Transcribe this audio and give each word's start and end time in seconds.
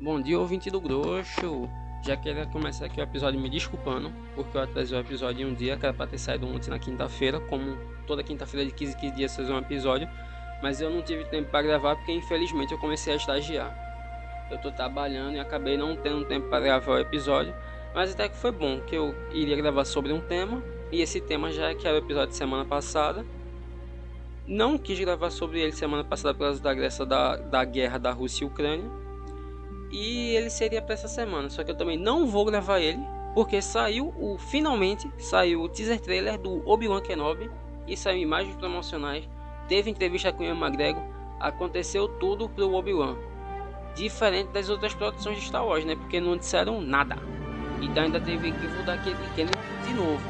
Bom 0.00 0.20
dia, 0.20 0.38
ouvinte 0.38 0.70
do 0.70 0.80
Grosso. 0.80 1.70
Já 2.04 2.16
queria 2.16 2.44
começar 2.46 2.86
aqui 2.86 3.00
o 3.00 3.04
episódio 3.04 3.40
me 3.40 3.48
desculpando, 3.48 4.12
porque 4.34 4.56
eu 4.56 4.62
atrasei 4.62 4.98
o 4.98 5.00
episódio 5.00 5.46
em 5.46 5.50
um 5.52 5.54
dia, 5.54 5.76
que 5.76 5.86
era 5.86 5.94
pra 5.94 6.04
ter 6.04 6.18
saído 6.18 6.48
ontem 6.48 6.68
na 6.68 6.80
quinta-feira, 6.80 7.38
como 7.38 7.78
toda 8.04 8.20
quinta-feira 8.20 8.66
de 8.66 8.72
15 8.74 8.96
15 8.96 9.14
dias 9.14 9.36
fazer 9.36 9.52
um 9.52 9.58
episódio, 9.58 10.08
mas 10.60 10.80
eu 10.80 10.90
não 10.90 11.00
tive 11.00 11.24
tempo 11.26 11.48
para 11.48 11.62
gravar 11.62 11.94
porque 11.94 12.10
infelizmente 12.10 12.72
eu 12.72 12.78
comecei 12.78 13.12
a 13.12 13.16
estagiar. 13.16 13.72
Eu 14.50 14.58
tô 14.58 14.72
trabalhando 14.72 15.36
e 15.36 15.38
acabei 15.38 15.76
não 15.76 15.94
tendo 15.94 16.24
tempo 16.24 16.48
para 16.48 16.58
gravar 16.58 16.92
o 16.92 16.98
episódio, 16.98 17.54
mas 17.94 18.12
até 18.12 18.28
que 18.28 18.36
foi 18.36 18.50
bom, 18.50 18.80
que 18.80 18.96
eu 18.96 19.14
iria 19.32 19.56
gravar 19.56 19.84
sobre 19.84 20.12
um 20.12 20.20
tema, 20.20 20.60
e 20.90 21.02
esse 21.02 21.20
tema 21.20 21.52
já 21.52 21.70
é 21.70 21.74
que 21.74 21.86
era 21.86 21.94
o 21.94 22.00
episódio 22.00 22.30
de 22.30 22.36
semana 22.36 22.64
passada. 22.64 23.24
Não 24.44 24.76
quis 24.76 24.98
gravar 24.98 25.30
sobre 25.30 25.60
ele 25.60 25.72
semana 25.72 26.02
passada 26.02 26.34
por 26.34 26.40
causa 26.40 26.60
da, 26.60 27.04
da, 27.04 27.36
da 27.36 27.64
guerra 27.64 27.96
da 27.96 28.10
Rússia 28.10 28.44
e 28.44 28.46
Ucrânia 28.46 29.03
e 29.94 30.34
ele 30.34 30.50
seria 30.50 30.82
para 30.82 30.94
essa 30.94 31.06
semana. 31.06 31.48
Só 31.48 31.62
que 31.62 31.70
eu 31.70 31.76
também 31.76 31.96
não 31.96 32.26
vou 32.26 32.44
gravar 32.44 32.80
ele, 32.80 33.00
porque 33.32 33.62
saiu 33.62 34.12
o 34.18 34.36
finalmente 34.36 35.08
saiu 35.16 35.62
o 35.62 35.68
teaser 35.68 36.00
trailer 36.00 36.36
do 36.36 36.68
Obi-Wan 36.68 37.00
Kenobi 37.00 37.48
e 37.86 37.96
saiu 37.96 38.18
imagens 38.18 38.56
promocionais. 38.56 39.28
Teve 39.68 39.90
entrevista 39.90 40.32
com 40.32 40.42
o 40.42 40.46
Ian 40.46 40.58
McGregor, 40.58 41.02
aconteceu 41.38 42.08
tudo 42.08 42.48
pro 42.48 42.74
Obi-Wan. 42.74 43.16
Diferente 43.94 44.48
das 44.48 44.68
outras 44.68 44.92
produções 44.92 45.38
de 45.38 45.44
Star 45.44 45.64
Wars, 45.64 45.84
né? 45.84 45.94
Porque 45.94 46.20
não 46.20 46.36
disseram 46.36 46.80
nada. 46.80 47.16
Então 47.80 48.02
ainda 48.02 48.20
teve 48.20 48.48
equívoco 48.48 48.82
daquele 48.82 49.16
Kennedy 49.36 49.56
de 49.86 49.94
novo. 49.94 50.22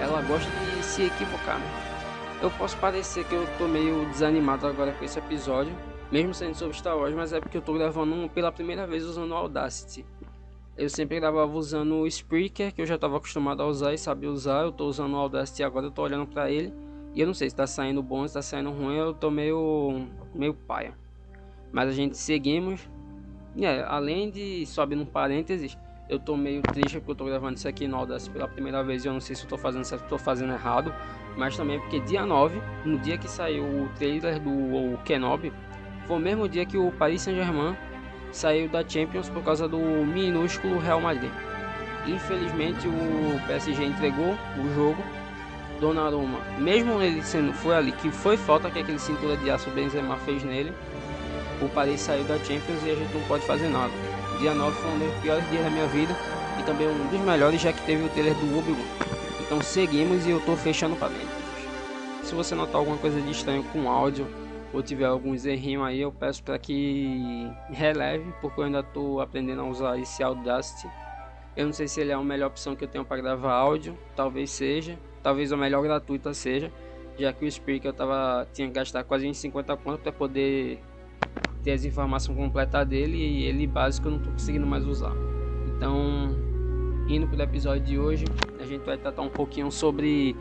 Ela 0.00 0.22
gosta 0.22 0.48
de 0.50 0.84
se 0.84 1.02
equivocar. 1.02 1.58
Né? 1.58 1.66
Eu 2.40 2.50
posso 2.52 2.76
parecer 2.76 3.24
que 3.24 3.34
eu 3.34 3.44
tô 3.58 3.66
meio 3.66 4.06
desanimado 4.06 4.68
agora 4.68 4.92
com 4.92 5.04
esse 5.04 5.18
episódio, 5.18 5.74
mesmo 6.14 6.32
sendo 6.32 6.54
sobre 6.54 6.76
Star 6.76 6.96
Wars, 6.96 7.12
mas 7.12 7.32
é 7.32 7.40
porque 7.40 7.56
eu 7.56 7.60
tô 7.60 7.72
gravando 7.72 8.28
pela 8.28 8.52
primeira 8.52 8.86
vez 8.86 9.04
usando 9.04 9.32
o 9.32 9.34
Audacity. 9.34 10.06
Eu 10.76 10.88
sempre 10.88 11.18
gravava 11.18 11.52
usando 11.52 11.96
o 11.96 12.06
Spreaker, 12.06 12.72
que 12.72 12.80
eu 12.80 12.86
já 12.86 12.94
estava 12.94 13.16
acostumado 13.16 13.60
a 13.60 13.66
usar 13.66 13.92
e 13.92 13.98
sabia 13.98 14.30
usar. 14.30 14.62
Eu 14.62 14.70
tô 14.70 14.86
usando 14.86 15.14
o 15.14 15.16
Audacity 15.16 15.64
agora, 15.64 15.86
eu 15.86 15.90
tô 15.90 16.02
olhando 16.02 16.24
para 16.24 16.48
ele. 16.48 16.72
E 17.16 17.20
eu 17.20 17.26
não 17.26 17.34
sei 17.34 17.50
se 17.50 17.56
tá 17.56 17.66
saindo 17.66 18.00
bom, 18.00 18.26
se 18.28 18.34
tá 18.34 18.42
saindo 18.42 18.70
ruim, 18.70 18.94
eu 18.94 19.12
tô 19.12 19.28
meio, 19.28 20.06
meio 20.32 20.54
paia. 20.54 20.94
Mas 21.72 21.88
a 21.88 21.92
gente 21.92 22.16
seguimos. 22.16 22.88
É, 23.58 23.82
além 23.82 24.30
de, 24.30 24.64
sobe 24.66 24.94
no 24.94 25.06
parênteses, 25.06 25.76
eu 26.08 26.20
tô 26.20 26.36
meio 26.36 26.62
triste 26.62 26.98
porque 26.98 27.10
eu 27.10 27.16
tô 27.16 27.24
gravando 27.24 27.56
isso 27.56 27.66
aqui 27.66 27.88
no 27.88 27.96
Audacity 27.96 28.30
pela 28.30 28.46
primeira 28.46 28.84
vez 28.84 29.04
e 29.04 29.08
eu 29.08 29.12
não 29.12 29.20
sei 29.20 29.34
se 29.34 29.42
eu 29.42 29.48
tô 29.48 29.58
fazendo 29.58 29.82
certo, 29.82 30.08
tô 30.08 30.18
fazendo 30.18 30.52
errado. 30.52 30.94
Mas 31.36 31.56
também 31.56 31.80
porque 31.80 31.98
dia 31.98 32.24
9, 32.24 32.62
no 32.84 33.00
dia 33.00 33.18
que 33.18 33.28
saiu 33.28 33.64
o 33.64 33.88
trailer 33.96 34.38
do 34.38 34.96
Kenobi, 35.04 35.52
foi 36.06 36.16
o 36.16 36.20
mesmo 36.20 36.48
dia 36.48 36.66
que 36.66 36.76
o 36.76 36.90
Paris 36.92 37.22
Saint-Germain 37.22 37.76
saiu 38.32 38.68
da 38.68 38.86
Champions 38.86 39.28
por 39.28 39.42
causa 39.42 39.68
do 39.68 39.78
minúsculo 39.78 40.78
Real 40.78 41.00
Madrid. 41.00 41.30
Infelizmente 42.06 42.86
o 42.86 43.40
PSG 43.46 43.84
entregou 43.84 44.34
o 44.58 44.74
jogo. 44.74 45.02
Donnarumma, 45.80 46.38
mesmo 46.58 47.02
ele 47.02 47.22
sendo 47.22 47.52
foi 47.52 47.74
ali 47.74 47.92
que 47.92 48.10
foi 48.10 48.36
falta 48.36 48.70
que 48.70 48.78
aquele 48.78 48.98
cintura 48.98 49.36
de 49.36 49.50
aço 49.50 49.68
Benzema 49.70 50.16
fez 50.18 50.44
nele. 50.44 50.72
O 51.60 51.68
Paris 51.68 52.00
saiu 52.00 52.24
da 52.24 52.38
Champions 52.38 52.82
e 52.84 52.90
a 52.90 52.94
gente 52.94 53.12
não 53.12 53.22
pode 53.22 53.44
fazer 53.44 53.68
nada. 53.68 53.92
Dia 54.38 54.54
9 54.54 54.76
foi 54.76 54.90
um 54.90 54.98
dos 54.98 55.14
piores 55.20 55.50
dias 55.50 55.64
da 55.64 55.70
minha 55.70 55.86
vida 55.86 56.14
e 56.60 56.62
também 56.62 56.86
um 56.88 57.06
dos 57.08 57.20
melhores 57.20 57.60
já 57.60 57.72
que 57.72 57.82
teve 57.82 58.04
o 58.04 58.08
trailer 58.08 58.34
do 58.34 58.58
Obi-Wan. 58.58 58.78
Então 59.40 59.60
seguimos 59.62 60.26
e 60.26 60.30
eu 60.30 60.40
tô 60.40 60.56
fechando 60.56 60.96
para 60.96 61.08
dentro. 61.08 61.44
Se 62.22 62.34
você 62.34 62.54
notar 62.54 62.76
alguma 62.76 62.96
coisa 62.96 63.20
de 63.20 63.30
estranho 63.30 63.62
com 63.64 63.88
áudio, 63.88 64.26
ou 64.74 64.82
tiver 64.82 65.04
alguns 65.04 65.46
errinhos 65.46 65.86
aí, 65.86 66.00
eu 66.00 66.10
peço 66.10 66.42
para 66.42 66.58
que 66.58 67.48
releve, 67.70 68.34
porque 68.40 68.60
eu 68.60 68.64
ainda 68.64 68.80
estou 68.80 69.20
aprendendo 69.20 69.62
a 69.62 69.64
usar 69.64 69.96
esse 69.98 70.20
Audacity. 70.20 70.90
Eu 71.56 71.66
não 71.66 71.72
sei 71.72 71.86
se 71.86 72.00
ele 72.00 72.10
é 72.10 72.14
a 72.14 72.20
melhor 72.20 72.48
opção 72.48 72.74
que 72.74 72.82
eu 72.82 72.88
tenho 72.88 73.04
para 73.04 73.22
gravar 73.22 73.52
áudio, 73.52 73.96
talvez 74.16 74.50
seja, 74.50 74.98
talvez 75.22 75.52
a 75.52 75.56
melhor 75.56 75.80
gratuita 75.80 76.34
seja, 76.34 76.72
já 77.16 77.32
que 77.32 77.44
o 77.44 77.48
Spreaker 77.48 77.90
eu 77.90 77.94
tava, 77.94 78.48
tinha 78.52 78.66
que 78.66 78.74
gastar 78.74 79.04
quase 79.04 79.32
50 79.32 79.76
conto 79.76 80.00
para 80.00 80.10
poder 80.10 80.80
ter 81.62 81.70
as 81.70 81.84
informações 81.84 82.36
completas 82.36 82.84
dele 82.88 83.16
e 83.16 83.44
ele 83.44 83.68
básico 83.68 84.08
eu 84.08 84.10
não 84.10 84.18
estou 84.18 84.32
conseguindo 84.32 84.66
mais 84.66 84.84
usar. 84.84 85.12
Então, 85.68 86.36
indo 87.08 87.28
para 87.28 87.38
o 87.38 87.42
episódio 87.42 87.84
de 87.84 87.96
hoje, 87.96 88.24
a 88.58 88.64
gente 88.64 88.84
vai 88.84 88.98
tratar 88.98 89.22
um 89.22 89.28
pouquinho 89.28 89.70
sobre 89.70 90.34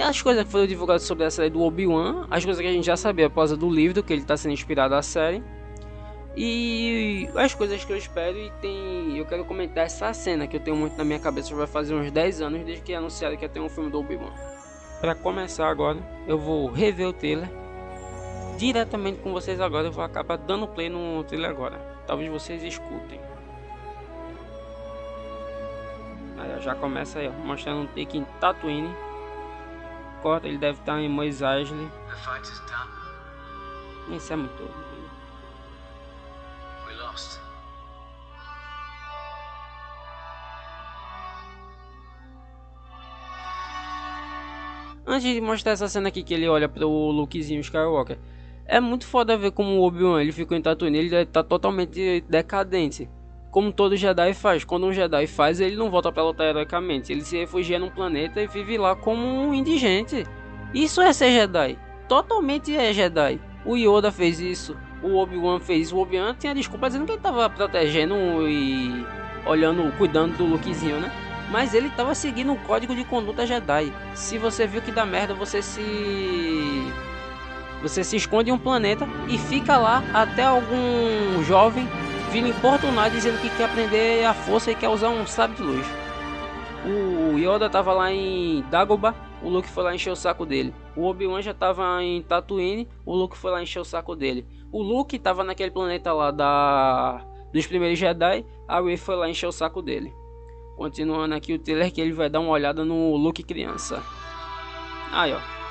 as 0.00 0.22
coisas 0.22 0.44
que 0.44 0.50
foram 0.50 0.66
divulgadas 0.66 1.02
sobre 1.02 1.24
a 1.24 1.30
série 1.30 1.50
do 1.50 1.60
Obi-Wan, 1.60 2.26
as 2.30 2.44
coisas 2.44 2.60
que 2.60 2.68
a 2.68 2.72
gente 2.72 2.84
já 2.84 2.96
sabia 2.96 3.28
por 3.28 3.36
causa 3.36 3.56
do 3.56 3.68
livro, 3.68 4.02
que 4.02 4.12
ele 4.12 4.22
está 4.22 4.36
sendo 4.36 4.52
inspirado 4.52 4.94
na 4.94 5.02
série. 5.02 5.42
E 6.36 7.28
as 7.34 7.54
coisas 7.54 7.84
que 7.84 7.92
eu 7.92 7.96
espero 7.96 8.38
e 8.38 8.50
tem. 8.60 9.18
Eu 9.18 9.26
quero 9.26 9.44
comentar 9.44 9.84
essa 9.84 10.12
cena 10.14 10.46
que 10.46 10.56
eu 10.56 10.60
tenho 10.60 10.76
muito 10.76 10.96
na 10.96 11.04
minha 11.04 11.18
cabeça. 11.18 11.54
Vai 11.54 11.66
fazer 11.66 11.94
uns 11.94 12.10
10 12.10 12.40
anos 12.40 12.64
desde 12.64 12.82
que 12.82 12.94
anunciaram 12.94 13.36
que 13.36 13.44
ia 13.44 13.48
ter 13.48 13.60
um 13.60 13.68
filme 13.68 13.90
do 13.90 13.98
Obi-Wan. 14.00 14.32
Para 15.00 15.14
começar 15.14 15.68
agora, 15.68 15.98
eu 16.26 16.38
vou 16.38 16.70
rever 16.70 17.08
o 17.08 17.12
trailer 17.12 17.50
diretamente 18.56 19.20
com 19.20 19.32
vocês 19.32 19.60
agora. 19.60 19.88
Eu 19.88 19.92
vou 19.92 20.04
acabar 20.04 20.38
dando 20.38 20.66
play 20.66 20.88
no 20.88 21.22
trailer 21.24 21.50
agora. 21.50 21.76
Talvez 22.06 22.30
vocês 22.30 22.62
escutem. 22.62 23.20
Aí, 26.38 26.62
já 26.62 26.74
começa 26.74 27.18
aí, 27.18 27.28
ó, 27.28 27.32
mostrando 27.46 27.82
um 27.82 27.86
take 27.88 28.16
em 28.16 28.24
Tatooine 28.40 28.90
corta, 30.22 30.46
ele 30.46 30.56
deve 30.56 30.78
estar 30.78 31.00
em 31.00 31.08
Mois 31.08 31.42
Eisley. 31.42 31.90
Isso 34.10 34.32
é 34.32 34.36
muito. 34.36 34.62
We 36.86 36.94
lost. 36.94 37.40
Antes 45.04 45.34
de 45.34 45.40
mostrar 45.40 45.72
essa 45.72 45.88
cena 45.88 46.08
aqui 46.08 46.22
que 46.22 46.32
ele 46.32 46.48
olha 46.48 46.68
para 46.68 46.86
o 46.86 47.10
Lukezinho 47.10 47.60
Skywalker, 47.60 48.18
é 48.64 48.80
muito 48.80 49.06
foda 49.06 49.36
ver 49.36 49.50
como 49.50 49.80
o 49.80 49.82
Obi-Wan 49.82 50.20
ele 50.22 50.32
ficou 50.32 50.56
em 50.56 50.62
Tatooine, 50.62 50.98
ele 50.98 51.26
tá 51.26 51.42
totalmente 51.42 52.24
decadente 52.28 53.10
como 53.52 53.70
todo 53.70 53.94
Jedi 53.96 54.32
faz. 54.32 54.64
Quando 54.64 54.86
um 54.86 54.92
Jedi 54.92 55.26
faz, 55.26 55.60
ele 55.60 55.76
não 55.76 55.90
volta 55.90 56.10
para 56.10 56.24
lutar 56.24 56.46
heroicamente. 56.48 57.12
Ele 57.12 57.20
se 57.20 57.36
refugia 57.36 57.78
num 57.78 57.90
planeta 57.90 58.40
e 58.40 58.46
vive 58.46 58.78
lá 58.78 58.96
como 58.96 59.22
um 59.22 59.52
indigente. 59.52 60.26
Isso 60.72 61.02
é 61.02 61.12
ser 61.12 61.30
Jedi. 61.30 61.78
Totalmente 62.08 62.74
é 62.74 62.92
Jedi. 62.94 63.38
O 63.66 63.76
Yoda 63.76 64.10
fez 64.10 64.40
isso. 64.40 64.74
O 65.02 65.16
Obi-Wan 65.18 65.60
fez. 65.60 65.92
O 65.92 65.98
Obi-Wan 65.98 66.34
tinha 66.34 66.54
desculpa 66.54 66.86
dizendo 66.86 67.04
que 67.04 67.12
ele 67.12 67.20
tava 67.20 67.48
protegendo 67.50 68.14
e 68.48 69.06
olhando, 69.44 69.92
cuidando 69.98 70.38
do 70.38 70.46
Lukezinho, 70.46 70.98
né? 70.98 71.12
Mas 71.50 71.74
ele 71.74 71.90
tava 71.90 72.14
seguindo 72.14 72.52
um 72.52 72.56
código 72.56 72.94
de 72.94 73.04
conduta 73.04 73.46
Jedi. 73.46 73.92
Se 74.14 74.38
você 74.38 74.66
viu 74.66 74.80
que 74.80 74.90
dá 74.90 75.04
merda, 75.04 75.34
você 75.34 75.60
se 75.60 76.90
você 77.82 78.02
se 78.02 78.16
esconde 78.16 78.48
em 78.48 78.52
um 78.54 78.58
planeta 78.58 79.06
e 79.28 79.36
fica 79.36 79.76
lá 79.76 80.02
até 80.14 80.44
algum 80.44 81.42
jovem 81.44 81.86
vir 82.32 82.46
importunar 82.46 83.10
dizendo 83.10 83.38
que 83.42 83.50
quer 83.50 83.64
aprender 83.64 84.24
a 84.24 84.32
força 84.32 84.70
e 84.70 84.74
quer 84.74 84.88
usar 84.88 85.10
um 85.10 85.26
sábio 85.26 85.56
de 85.56 85.62
luz. 85.62 85.86
O 86.86 87.38
Yoda 87.38 87.68
tava 87.68 87.92
lá 87.92 88.10
em 88.10 88.64
Dagobah, 88.70 89.14
o 89.42 89.50
Luke 89.50 89.68
foi 89.68 89.84
lá 89.84 89.94
encher 89.94 90.10
o 90.10 90.16
saco 90.16 90.46
dele. 90.46 90.74
O 90.96 91.04
Obi-Wan 91.04 91.42
já 91.42 91.52
tava 91.52 92.02
em 92.02 92.22
Tatooine, 92.22 92.88
o 93.04 93.14
Luke 93.14 93.36
foi 93.36 93.50
lá 93.50 93.62
encher 93.62 93.80
o 93.80 93.84
saco 93.84 94.16
dele. 94.16 94.46
O 94.72 94.82
Luke 94.82 95.18
tava 95.18 95.44
naquele 95.44 95.70
planeta 95.70 96.10
lá 96.14 96.30
da 96.30 97.22
dos 97.52 97.66
primeiros 97.66 97.98
Jedi, 97.98 98.46
a 98.66 98.80
Rey 98.80 98.96
foi 98.96 99.14
lá 99.14 99.28
encher 99.28 99.46
o 99.46 99.52
saco 99.52 99.82
dele. 99.82 100.10
Continuando 100.74 101.34
aqui 101.34 101.52
o 101.52 101.58
trailer 101.58 101.92
que 101.92 102.00
ele 102.00 102.12
vai 102.12 102.30
dar 102.30 102.40
uma 102.40 102.50
olhada 102.50 102.82
no 102.82 103.14
Luke 103.14 103.42
criança. 103.42 104.02
Aí, 105.12 105.34
ó. 105.34 105.61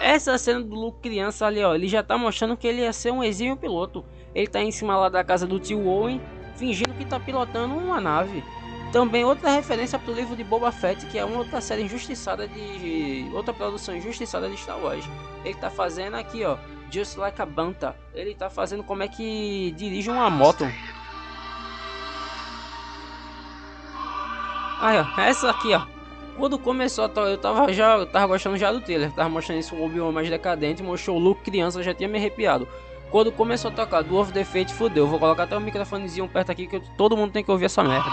Essa 0.00 0.36
cena 0.36 0.60
do 0.60 0.74
Luke 0.74 1.00
criança 1.00 1.46
ali, 1.46 1.62
ó, 1.64 1.74
ele 1.74 1.88
já 1.88 2.02
tá 2.02 2.18
mostrando 2.18 2.56
que 2.56 2.66
ele 2.66 2.82
ia 2.82 2.92
ser 2.92 3.10
um 3.10 3.24
exímio 3.24 3.56
piloto. 3.56 4.04
Ele 4.34 4.46
tá 4.46 4.62
em 4.62 4.70
cima 4.70 4.96
lá 4.96 5.08
da 5.08 5.24
casa 5.24 5.46
do 5.46 5.58
tio 5.58 5.86
Owen, 5.86 6.20
fingindo 6.56 6.92
que 6.94 7.04
tá 7.04 7.18
pilotando 7.18 7.74
uma 7.74 8.00
nave. 8.00 8.44
Também 8.92 9.24
outra 9.24 9.50
referência 9.50 9.98
pro 9.98 10.12
livro 10.12 10.36
de 10.36 10.44
Boba 10.44 10.70
Fett, 10.70 11.06
que 11.06 11.18
é 11.18 11.24
uma 11.24 11.38
outra 11.38 11.60
série 11.60 11.82
injustiçada 11.82 12.46
de 12.46 13.28
outra 13.34 13.52
produção 13.52 13.96
injustiçada 13.96 14.48
de 14.48 14.56
Star 14.56 14.78
Wars. 14.78 15.04
Ele 15.44 15.54
tá 15.54 15.70
fazendo 15.70 16.14
aqui, 16.14 16.44
ó, 16.44 16.56
Just 16.90 17.16
Like 17.16 17.40
a 17.40 17.46
Banta. 17.46 17.96
Ele 18.14 18.34
tá 18.34 18.48
fazendo 18.48 18.84
como 18.84 19.02
é 19.02 19.08
que 19.08 19.72
dirige 19.76 20.10
uma 20.10 20.30
moto. 20.30 20.64
Aí, 24.80 24.98
ó, 24.98 25.20
essa 25.20 25.50
aqui, 25.50 25.74
ó. 25.74 25.95
Quando 26.36 26.58
começou, 26.58 27.10
eu 27.16 27.38
tava 27.38 27.72
já, 27.72 27.96
eu 27.96 28.06
tava 28.06 28.26
gostando 28.26 28.58
já 28.58 28.70
do 28.70 28.80
trailer, 28.80 29.10
tava 29.10 29.28
mostrando 29.28 29.58
isso 29.58 29.74
um 29.74 29.84
Obi-Wan 29.84 30.12
mais 30.12 30.28
decadente, 30.28 30.82
mostrou 30.82 31.16
o 31.16 31.20
Luke 31.20 31.42
criança, 31.42 31.82
já 31.82 31.94
tinha 31.94 32.08
me 32.08 32.18
arrepiado. 32.18 32.68
Quando 33.10 33.32
começou 33.32 33.70
a 33.70 33.74
tocar 33.74 34.02
do 34.02 34.18
of 34.18 34.32
the 34.32 34.44
Fate, 34.44 34.74
fudeu. 34.74 35.06
Vou 35.06 35.18
colocar 35.18 35.44
até 35.44 35.56
o 35.56 35.60
microfonezinho 35.60 36.28
perto 36.28 36.50
aqui 36.50 36.66
que 36.66 36.80
todo 36.96 37.16
mundo 37.16 37.32
tem 37.32 37.42
que 37.42 37.50
ouvir 37.50 37.66
essa 37.66 37.82
merda. 37.82 38.10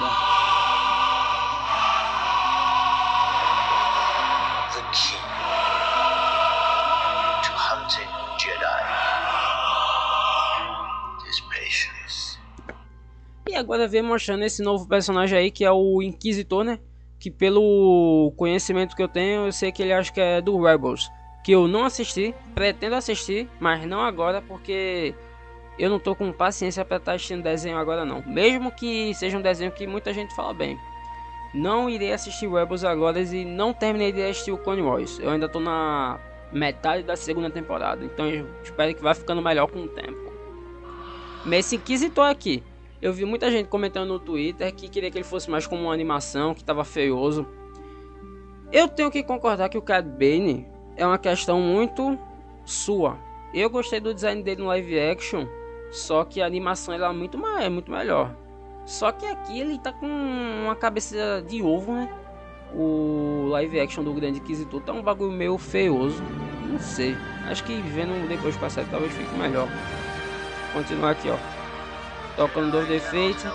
E 13.49 13.55
agora 13.55 13.87
vem 13.87 14.01
mostrando 14.01 14.43
esse 14.43 14.63
novo 14.63 14.87
personagem 14.87 15.37
aí 15.37 15.51
que 15.51 15.65
é 15.65 15.71
o 15.71 16.01
Inquisitor, 16.01 16.63
né? 16.63 16.79
Que 17.23 17.31
pelo 17.31 18.33
conhecimento 18.35 18.97
que 18.97 19.01
eu 19.01 19.07
tenho, 19.07 19.45
eu 19.45 19.51
sei 19.53 19.71
que 19.71 19.81
ele 19.81 19.93
acha 19.93 20.11
que 20.11 20.19
é 20.19 20.41
do 20.41 20.61
Rebels. 20.61 21.09
Que 21.41 21.53
eu 21.53 21.69
não 21.69 21.85
assisti, 21.85 22.35
pretendo 22.53 22.95
assistir, 22.95 23.49
mas 23.61 23.85
não 23.85 24.01
agora 24.01 24.41
porque 24.41 25.15
eu 25.79 25.89
não 25.89 25.99
tô 25.99 26.13
com 26.13 26.33
paciência 26.33 26.83
para 26.83 26.97
estar 26.97 27.11
tá 27.13 27.15
assistindo 27.15 27.41
desenho 27.41 27.77
agora 27.77 28.03
não. 28.03 28.21
Mesmo 28.23 28.73
que 28.73 29.13
seja 29.13 29.37
um 29.37 29.41
desenho 29.41 29.71
que 29.71 29.87
muita 29.87 30.13
gente 30.13 30.35
fala 30.35 30.53
bem. 30.53 30.77
Não 31.53 31.89
irei 31.89 32.11
assistir 32.11 32.51
Rebels 32.51 32.83
agora 32.83 33.21
e 33.21 33.45
não 33.45 33.71
terminei 33.71 34.11
de 34.11 34.21
assistir 34.21 34.51
o 34.51 34.57
Clone 34.57 34.81
Wars. 34.81 35.17
Eu 35.19 35.29
ainda 35.29 35.47
tô 35.47 35.61
na 35.61 36.19
metade 36.51 37.03
da 37.03 37.15
segunda 37.15 37.49
temporada, 37.49 38.03
então 38.03 38.25
espero 38.61 38.93
que 38.93 39.01
vá 39.01 39.13
ficando 39.13 39.41
melhor 39.41 39.67
com 39.67 39.79
o 39.79 39.87
tempo. 39.87 40.33
Mas 41.45 41.71
Inquisitor 41.71 42.29
aqui, 42.29 42.61
eu 43.03 43.11
vi 43.11 43.25
muita 43.25 43.51
gente 43.51 43.67
comentando 43.67 44.07
no 44.07 44.17
Twitter 44.17 44.73
que 44.73 44.87
queria 44.87 45.11
que 45.11 45.17
ele 45.17 45.25
fosse 45.25 45.51
mais 45.51 45.67
como 45.67 45.83
uma 45.83 45.93
animação, 45.93 46.53
que 46.53 46.63
tava 46.63 46.85
feioso. 46.85 47.45
Eu 48.71 48.87
tenho 48.87 49.11
que 49.11 49.21
concordar 49.21 49.67
que 49.67 49.77
o 49.77 49.81
Cad 49.81 50.07
Bane 50.07 50.65
é 50.95 51.05
uma 51.05 51.17
questão 51.17 51.59
muito 51.59 52.17
sua. 52.63 53.17
Eu 53.53 53.69
gostei 53.69 53.99
do 53.99 54.13
design 54.13 54.41
dele 54.41 54.61
no 54.61 54.67
live 54.69 54.97
action, 54.97 55.45
só 55.91 56.23
que 56.23 56.41
a 56.41 56.45
animação 56.45 56.93
é 56.93 57.11
muito, 57.11 57.37
é 57.57 57.67
muito 57.67 57.91
melhor. 57.91 58.33
Só 58.85 59.11
que 59.11 59.25
aqui 59.25 59.59
ele 59.59 59.77
tá 59.79 59.91
com 59.91 60.07
uma 60.07 60.75
cabeça 60.75 61.43
de 61.45 61.61
ovo, 61.61 61.91
né? 61.91 62.09
O 62.73 63.47
live 63.49 63.81
action 63.81 64.01
do 64.01 64.13
Grande 64.13 64.39
Inquisitor 64.39 64.79
tá 64.79 64.93
um 64.93 65.01
bagulho 65.01 65.33
meio 65.33 65.57
feioso. 65.57 66.23
Não 66.69 66.79
sei. 66.79 67.17
Acho 67.49 67.65
que 67.65 67.75
vendo 67.81 68.29
depois 68.29 68.55
série 68.71 68.87
talvez 68.89 69.11
fique 69.11 69.37
melhor. 69.37 69.67
Continuar 70.73 71.11
aqui, 71.11 71.29
ó. 71.29 71.62
Tocando 72.35 72.71
dois 72.71 72.87
defeitos. 72.87 73.45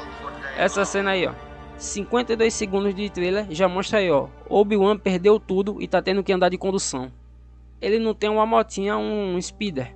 Essa 0.56 0.84
cena 0.84 1.10
aí, 1.10 1.26
ó. 1.26 1.32
52 1.76 2.52
segundos 2.52 2.94
de 2.94 3.08
trailer 3.08 3.46
já 3.50 3.69
mostra 3.69 3.98
aí, 3.98 4.10
ó. 4.10 4.28
Obi-Wan 4.48 4.98
perdeu 4.98 5.38
tudo 5.38 5.80
e 5.80 5.86
tá 5.86 6.02
tendo 6.02 6.22
que 6.22 6.32
andar 6.32 6.48
de 6.48 6.58
condução. 6.58 7.12
Ele 7.80 7.98
não 7.98 8.14
tem 8.14 8.28
uma 8.28 8.44
motinha, 8.44 8.96
um 8.96 9.40
speeder 9.40 9.94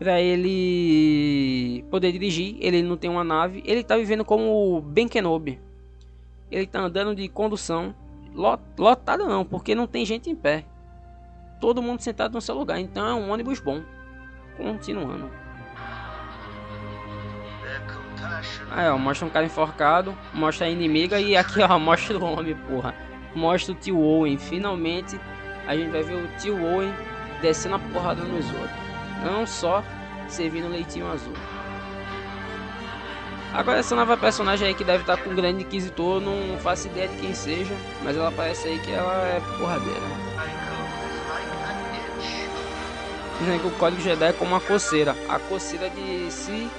para 0.00 0.18
ele 0.18 1.84
poder 1.90 2.10
dirigir. 2.10 2.56
Ele 2.58 2.82
não 2.82 2.96
tem 2.96 3.10
uma 3.10 3.22
nave. 3.22 3.62
Ele 3.66 3.84
tá 3.84 3.96
vivendo 3.96 4.24
como 4.24 4.80
Ben 4.80 5.06
Kenobi. 5.06 5.60
Ele 6.50 6.66
tá 6.66 6.80
andando 6.80 7.14
de 7.14 7.28
condução 7.28 7.94
lotado 8.78 9.26
não, 9.26 9.44
porque 9.44 9.74
não 9.74 9.86
tem 9.86 10.04
gente 10.06 10.30
em 10.30 10.34
pé. 10.34 10.64
Todo 11.60 11.82
mundo 11.82 12.00
sentado 12.00 12.32
no 12.32 12.40
seu 12.40 12.54
lugar. 12.54 12.80
Então 12.80 13.06
é 13.06 13.14
um 13.14 13.30
ônibus 13.30 13.60
bom. 13.60 13.82
Continuando. 14.56 15.30
Aí 18.70 18.88
ó, 18.88 18.98
mostra 18.98 19.26
um 19.26 19.30
cara 19.30 19.46
enforcado, 19.46 20.16
mostra 20.32 20.66
a 20.66 20.70
inimiga 20.70 21.20
e 21.20 21.36
aqui 21.36 21.62
ó, 21.62 21.76
mostra 21.78 22.18
o 22.18 22.24
homem, 22.24 22.54
porra. 22.54 22.94
Mostra 23.34 23.72
o 23.72 23.76
tio 23.76 23.98
Owen. 23.98 24.38
Finalmente 24.38 25.20
a 25.66 25.76
gente 25.76 25.90
vai 25.90 26.02
ver 26.02 26.14
o 26.14 26.28
tio 26.38 26.62
Owen 26.62 26.92
descendo 27.40 27.76
a 27.76 27.78
porrada 27.78 28.22
nos 28.22 28.44
outros 28.52 28.90
não 29.22 29.46
só 29.46 29.82
servindo 30.28 30.68
leitinho 30.68 31.10
azul. 31.10 31.34
Agora 33.52 33.78
essa 33.78 33.96
nova 33.96 34.16
personagem 34.16 34.68
aí 34.68 34.74
que 34.74 34.84
deve 34.84 35.02
estar 35.02 35.16
com 35.16 35.30
o 35.30 35.34
grande 35.34 35.64
inquisitor, 35.64 36.20
não 36.20 36.56
faço 36.58 36.86
ideia 36.86 37.08
de 37.08 37.16
quem 37.16 37.34
seja, 37.34 37.74
mas 38.04 38.16
ela 38.16 38.30
parece 38.30 38.68
aí 38.68 38.78
que 38.78 38.92
ela 38.92 39.12
é 39.26 39.40
porradeira. 39.58 40.00
Dizem 43.40 43.58
que 43.58 43.66
o 43.66 43.70
código 43.72 44.02
Jedi 44.02 44.28
é 44.28 44.32
como 44.32 44.52
uma 44.52 44.60
coceira. 44.60 45.16
A 45.28 45.38
coceira 45.38 45.88
de 45.90 46.30
se. 46.30 46.70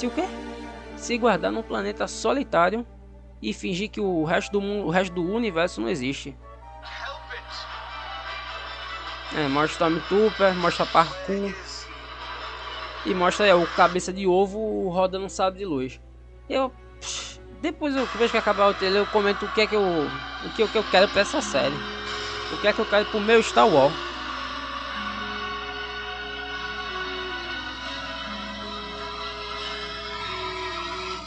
Se 0.00 0.06
o 0.06 0.10
quê? 0.10 0.24
Se 0.96 1.18
guardar 1.18 1.52
num 1.52 1.62
planeta 1.62 2.08
solitário 2.08 2.86
e 3.42 3.52
fingir 3.52 3.90
que 3.90 4.00
o 4.00 4.24
resto 4.24 4.50
do 4.50 4.58
mundo, 4.58 4.86
o 4.86 4.90
resto 4.90 5.12
do 5.12 5.22
universo 5.22 5.78
não 5.78 5.90
existe. 5.90 6.34
É, 9.34 9.46
mostra 9.46 9.88
o 9.88 9.98
Stormtrooper, 9.98 10.54
mostra 10.54 10.86
parkour. 10.86 11.52
E 13.04 13.12
mostra 13.12 13.46
é, 13.46 13.54
o 13.54 13.66
cabeça 13.66 14.10
de 14.10 14.26
ovo 14.26 14.88
rodando 14.88 15.26
um 15.26 15.28
sábio 15.28 15.58
de 15.58 15.66
luz. 15.66 16.00
Eu. 16.48 16.72
Depois 17.60 17.94
eu 17.94 18.06
vejo 18.06 18.30
que 18.32 18.38
acabar 18.38 18.68
o 18.68 18.74
trailer, 18.74 19.02
eu 19.02 19.06
comento 19.06 19.44
o 19.44 19.52
que 19.52 19.60
é 19.60 19.66
que 19.66 19.76
eu. 19.76 19.82
O 19.82 20.50
que, 20.56 20.62
o 20.62 20.68
que 20.68 20.78
eu 20.78 20.84
quero 20.84 21.08
pra 21.08 21.20
essa 21.20 21.42
série. 21.42 21.76
O 22.54 22.56
que 22.58 22.68
é 22.68 22.72
que 22.72 22.80
eu 22.80 22.86
quero 22.86 23.04
pro 23.04 23.20
meu 23.20 23.42
Star 23.42 23.68
Wars. 23.68 24.09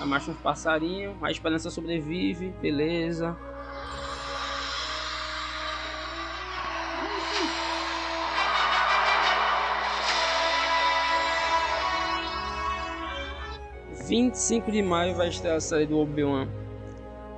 A 0.03 0.05
marcha 0.05 0.31
uns 0.31 0.37
passarinhos, 0.37 1.15
a 1.21 1.31
esperança 1.31 1.69
sobrevive, 1.69 2.53
beleza. 2.61 3.37
25 14.09 14.69
de 14.69 14.81
maio 14.81 15.15
vai 15.15 15.29
estrear 15.29 15.55
a 15.55 15.61
série 15.61 15.85
do 15.85 15.97
Obi-Wan. 15.97 16.49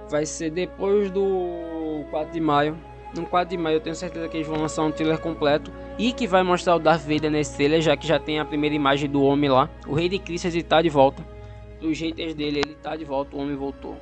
Vai 0.09 0.25
ser 0.25 0.50
depois 0.50 1.12
do 1.12 2.03
4 2.09 2.33
de 2.33 2.41
maio. 2.41 2.75
No 3.15 3.27
4 3.27 3.56
de 3.56 3.62
maio 3.62 3.75
eu 3.75 3.79
tenho 3.79 3.95
certeza 3.95 4.27
que 4.27 4.38
eles 4.38 4.47
vão 4.47 4.57
lançar 4.57 4.81
um 4.81 4.91
trailer 4.91 5.19
completo 5.19 5.71
e 6.00 6.12
que 6.12 6.25
vai 6.25 6.41
mostrar 6.41 6.75
o 6.75 6.79
Darth 6.79 7.03
Vader 7.03 7.29
nesse 7.29 7.56
trailer, 7.56 7.79
já 7.79 7.95
que 7.95 8.07
já 8.07 8.17
tem 8.17 8.39
a 8.39 8.45
primeira 8.45 8.75
imagem 8.75 9.07
do 9.07 9.21
homem 9.21 9.51
lá. 9.51 9.69
O 9.85 9.94
Rei 9.94 10.09
de 10.09 10.17
Crisias 10.17 10.56
está 10.56 10.81
de 10.81 10.89
volta. 10.89 11.35
Dos 11.80 12.00
haters 12.00 12.33
dele, 12.33 12.60
ele 12.60 12.72
está 12.74 12.95
de 12.95 13.06
volta, 13.06 13.36
o 13.36 13.39
homem 13.39 13.56
voltou. 13.56 13.98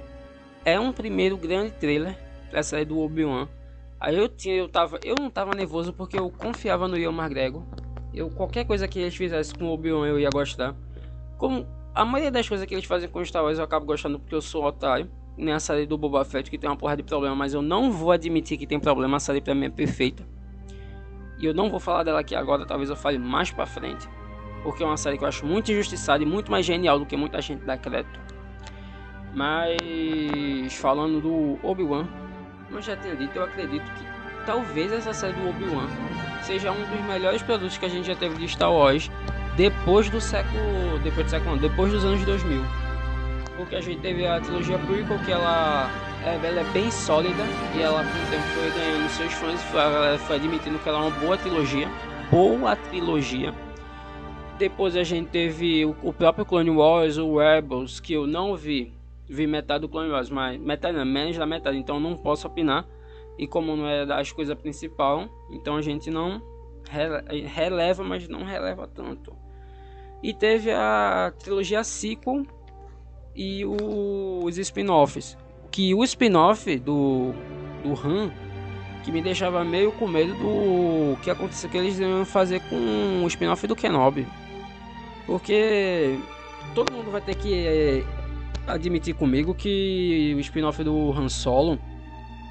É 0.64 0.80
um 0.80 0.92
primeiro 0.92 1.36
grande 1.38 1.72
trailer 1.72 2.18
para 2.50 2.64
sair 2.64 2.86
do 2.86 3.00
Obi-Wan. 3.00 3.48
Aí 4.00 4.18
eu 4.18 4.28
tinha, 4.28 4.56
eu 4.56 4.70
tava, 4.70 5.00
eu 5.04 5.16
não 5.20 5.30
tava 5.30 5.56
nervoso 5.56 5.94
porque 5.94 6.20
eu 6.20 6.30
confiava 6.30 6.88
no 6.88 6.98
Ian 6.98 7.12
McGregor. 7.12 7.64
Eu 8.14 8.30
qualquer 8.30 8.66
coisa 8.66 8.88
que 8.88 9.00
eles 9.00 9.16
fizessem 9.16 9.58
com 9.58 9.66
o 9.66 9.74
Obi-Wan 9.74 10.06
eu 10.06 10.20
ia 10.20 10.30
gostar. 10.30 10.76
Como 11.38 11.66
a 11.96 12.06
maioria 12.06 12.32
das 12.32 12.48
coisas 12.48 12.66
que 12.66 12.74
eles 12.74 12.86
fazem 12.86 13.10
com 13.10 13.24
Star 13.24 13.44
Wars 13.44 13.58
eu 13.58 13.64
acabo 13.64 13.86
gostando 13.86 14.20
porque 14.20 14.36
eu 14.36 14.42
sou 14.42 14.64
otário. 14.66 15.10
Nem 15.36 15.54
a 15.54 15.60
série 15.60 15.88
do 15.88 15.98
Boba 15.98 16.24
Fett 16.24 16.50
que 16.50 16.58
tem 16.58 16.70
uma 16.70 16.76
porra 16.76 16.96
de 16.96 17.04
problema, 17.04 17.36
mas 17.36 17.54
eu 17.54 17.62
não 17.62 17.92
vou 17.92 18.12
admitir 18.12 18.58
que 18.58 18.68
tem 18.68 18.80
problema. 18.80 19.18
A 19.18 19.20
série 19.20 19.42
pra 19.42 19.56
mim 19.56 19.66
é 19.66 19.70
perfeita. 19.70 20.24
E 21.40 21.46
eu 21.46 21.54
não 21.54 21.70
vou 21.70 21.80
falar 21.80 22.04
dela 22.04 22.20
aqui 22.20 22.36
agora, 22.36 22.66
talvez 22.66 22.90
eu 22.90 22.96
fale 22.96 23.18
mais 23.18 23.52
pra 23.52 23.66
frente. 23.66 24.08
Porque 24.64 24.82
é 24.82 24.86
uma 24.86 24.98
série 24.98 25.18
que 25.18 25.24
eu 25.24 25.28
acho 25.28 25.46
muito 25.46 25.72
injustiçada 25.72 26.24
e 26.24 26.26
muito 26.26 26.50
mais 26.50 26.66
genial 26.66 26.98
do 26.98 27.06
que 27.06 27.18
muita 27.18 27.42
gente 27.42 27.64
dá 27.66 27.78
crédito. 27.78 28.20
Mas 29.34 30.74
falando 30.76 31.20
do 31.20 31.60
Obi-Wan, 31.68 32.08
como 32.66 32.78
eu 32.78 32.82
já 32.82 32.96
tinha 32.96 33.16
dito, 33.16 33.36
eu 33.36 33.44
acredito 33.44 33.84
que 33.84 34.06
talvez 34.46 34.92
essa 34.92 35.14
série 35.14 35.34
do 35.34 35.50
Obi-Wan 35.50 35.88
seja 36.44 36.72
um 36.72 36.86
dos 36.86 37.06
melhores 37.06 37.42
produtos 37.42 37.78
que 37.78 37.86
a 37.86 37.90
gente 37.90 38.06
já 38.08 38.16
teve 38.16 38.36
de 38.36 38.48
Star 38.48 38.72
Wars 38.72 39.10
depois 39.56 40.10
do 40.10 40.20
século, 40.20 41.00
depois 41.04 41.26
do 41.26 41.30
século, 41.30 41.58
depois 41.58 41.92
dos 41.92 42.06
anos 42.06 42.24
2000. 42.24 42.62
Porque 43.56 43.76
a 43.76 43.82
gente 43.82 44.02
teve 44.02 44.26
a 44.26 44.40
trilogia 44.40 44.78
prequel 44.80 45.20
que 45.20 45.32
ela, 45.32 45.90
ela 46.24 46.60
é 46.60 46.64
bem 46.74 46.90
sólida 46.90 47.44
e 47.76 47.82
ela 47.82 48.04
com 48.04 48.10
o 48.10 48.30
tempo 48.32 48.44
foi 48.54 48.72
ganhando 48.72 49.10
seus 49.10 49.34
fãs, 49.34 49.62
foi, 49.64 50.18
foi 50.26 50.36
admitindo 50.38 50.80
que 50.80 50.90
ela 50.90 51.00
é 51.00 51.02
uma 51.02 51.12
boa 51.20 51.38
trilogia, 51.38 51.88
boa 52.32 52.76
trilogia. 52.76 53.54
Depois 54.58 54.96
a 54.96 55.04
gente 55.04 55.30
teve 55.30 55.86
o, 55.86 55.96
o 56.04 56.14
próprio 56.14 56.46
Clone 56.46 56.70
Wars, 56.70 57.18
o 57.18 57.38
Rebels, 57.38 58.00
que 58.00 58.14
eu 58.14 58.28
não 58.28 58.56
vi, 58.56 58.94
vi 59.28 59.48
metade 59.48 59.82
do 59.82 59.90
Clone 59.90 60.12
Wars, 60.12 60.30
mas 60.30 60.60
metade 60.60 60.96
não, 60.98 61.06
menos 61.06 61.38
da 61.38 61.46
metade, 61.46 61.78
então 61.78 62.00
não 62.00 62.16
posso 62.16 62.48
opinar. 62.48 62.88
E 63.38 63.48
como 63.48 63.76
não 63.76 63.88
é 63.88 64.06
das 64.06 64.32
coisas 64.32 64.56
principal, 64.56 65.28
então 65.52 65.76
a 65.76 65.82
gente 65.82 66.12
não 66.12 66.42
releva, 67.46 68.04
mas 68.04 68.28
não 68.28 68.44
releva 68.44 68.88
tanto. 68.88 69.36
E 70.22 70.34
teve 70.34 70.72
a 70.72 71.34
trilogia 71.40 71.84
sequel 71.84 72.46
e 73.36 73.66
os 73.66 74.58
spin-offs. 74.58 75.36
Que 75.72 75.96
o 75.96 76.04
spin-off 76.04 76.78
do, 76.78 77.34
do 77.84 77.94
Han, 78.08 78.32
que 79.04 79.12
me 79.12 79.22
deixava 79.22 79.64
meio 79.64 79.92
com 79.94 80.08
medo 80.08 80.34
do 80.36 81.20
que 81.22 81.32
aconteceu 81.32 81.70
que 81.70 81.78
eles 81.78 82.00
iam 82.00 82.24
fazer 82.24 82.62
com 82.70 83.24
o 83.24 83.28
spin-off 83.28 83.66
do 83.66 83.76
Kenobi. 83.76 84.28
Porque 85.26 86.18
todo 86.76 86.92
mundo 86.92 87.12
vai 87.12 87.22
ter 87.22 87.36
que 87.36 87.54
é, 87.54 88.04
admitir 88.68 89.16
comigo 89.16 89.54
que 89.54 90.34
o 90.36 90.40
spin-off 90.40 90.84
do 90.84 91.12
Han 91.12 91.30
Solo 91.30 91.80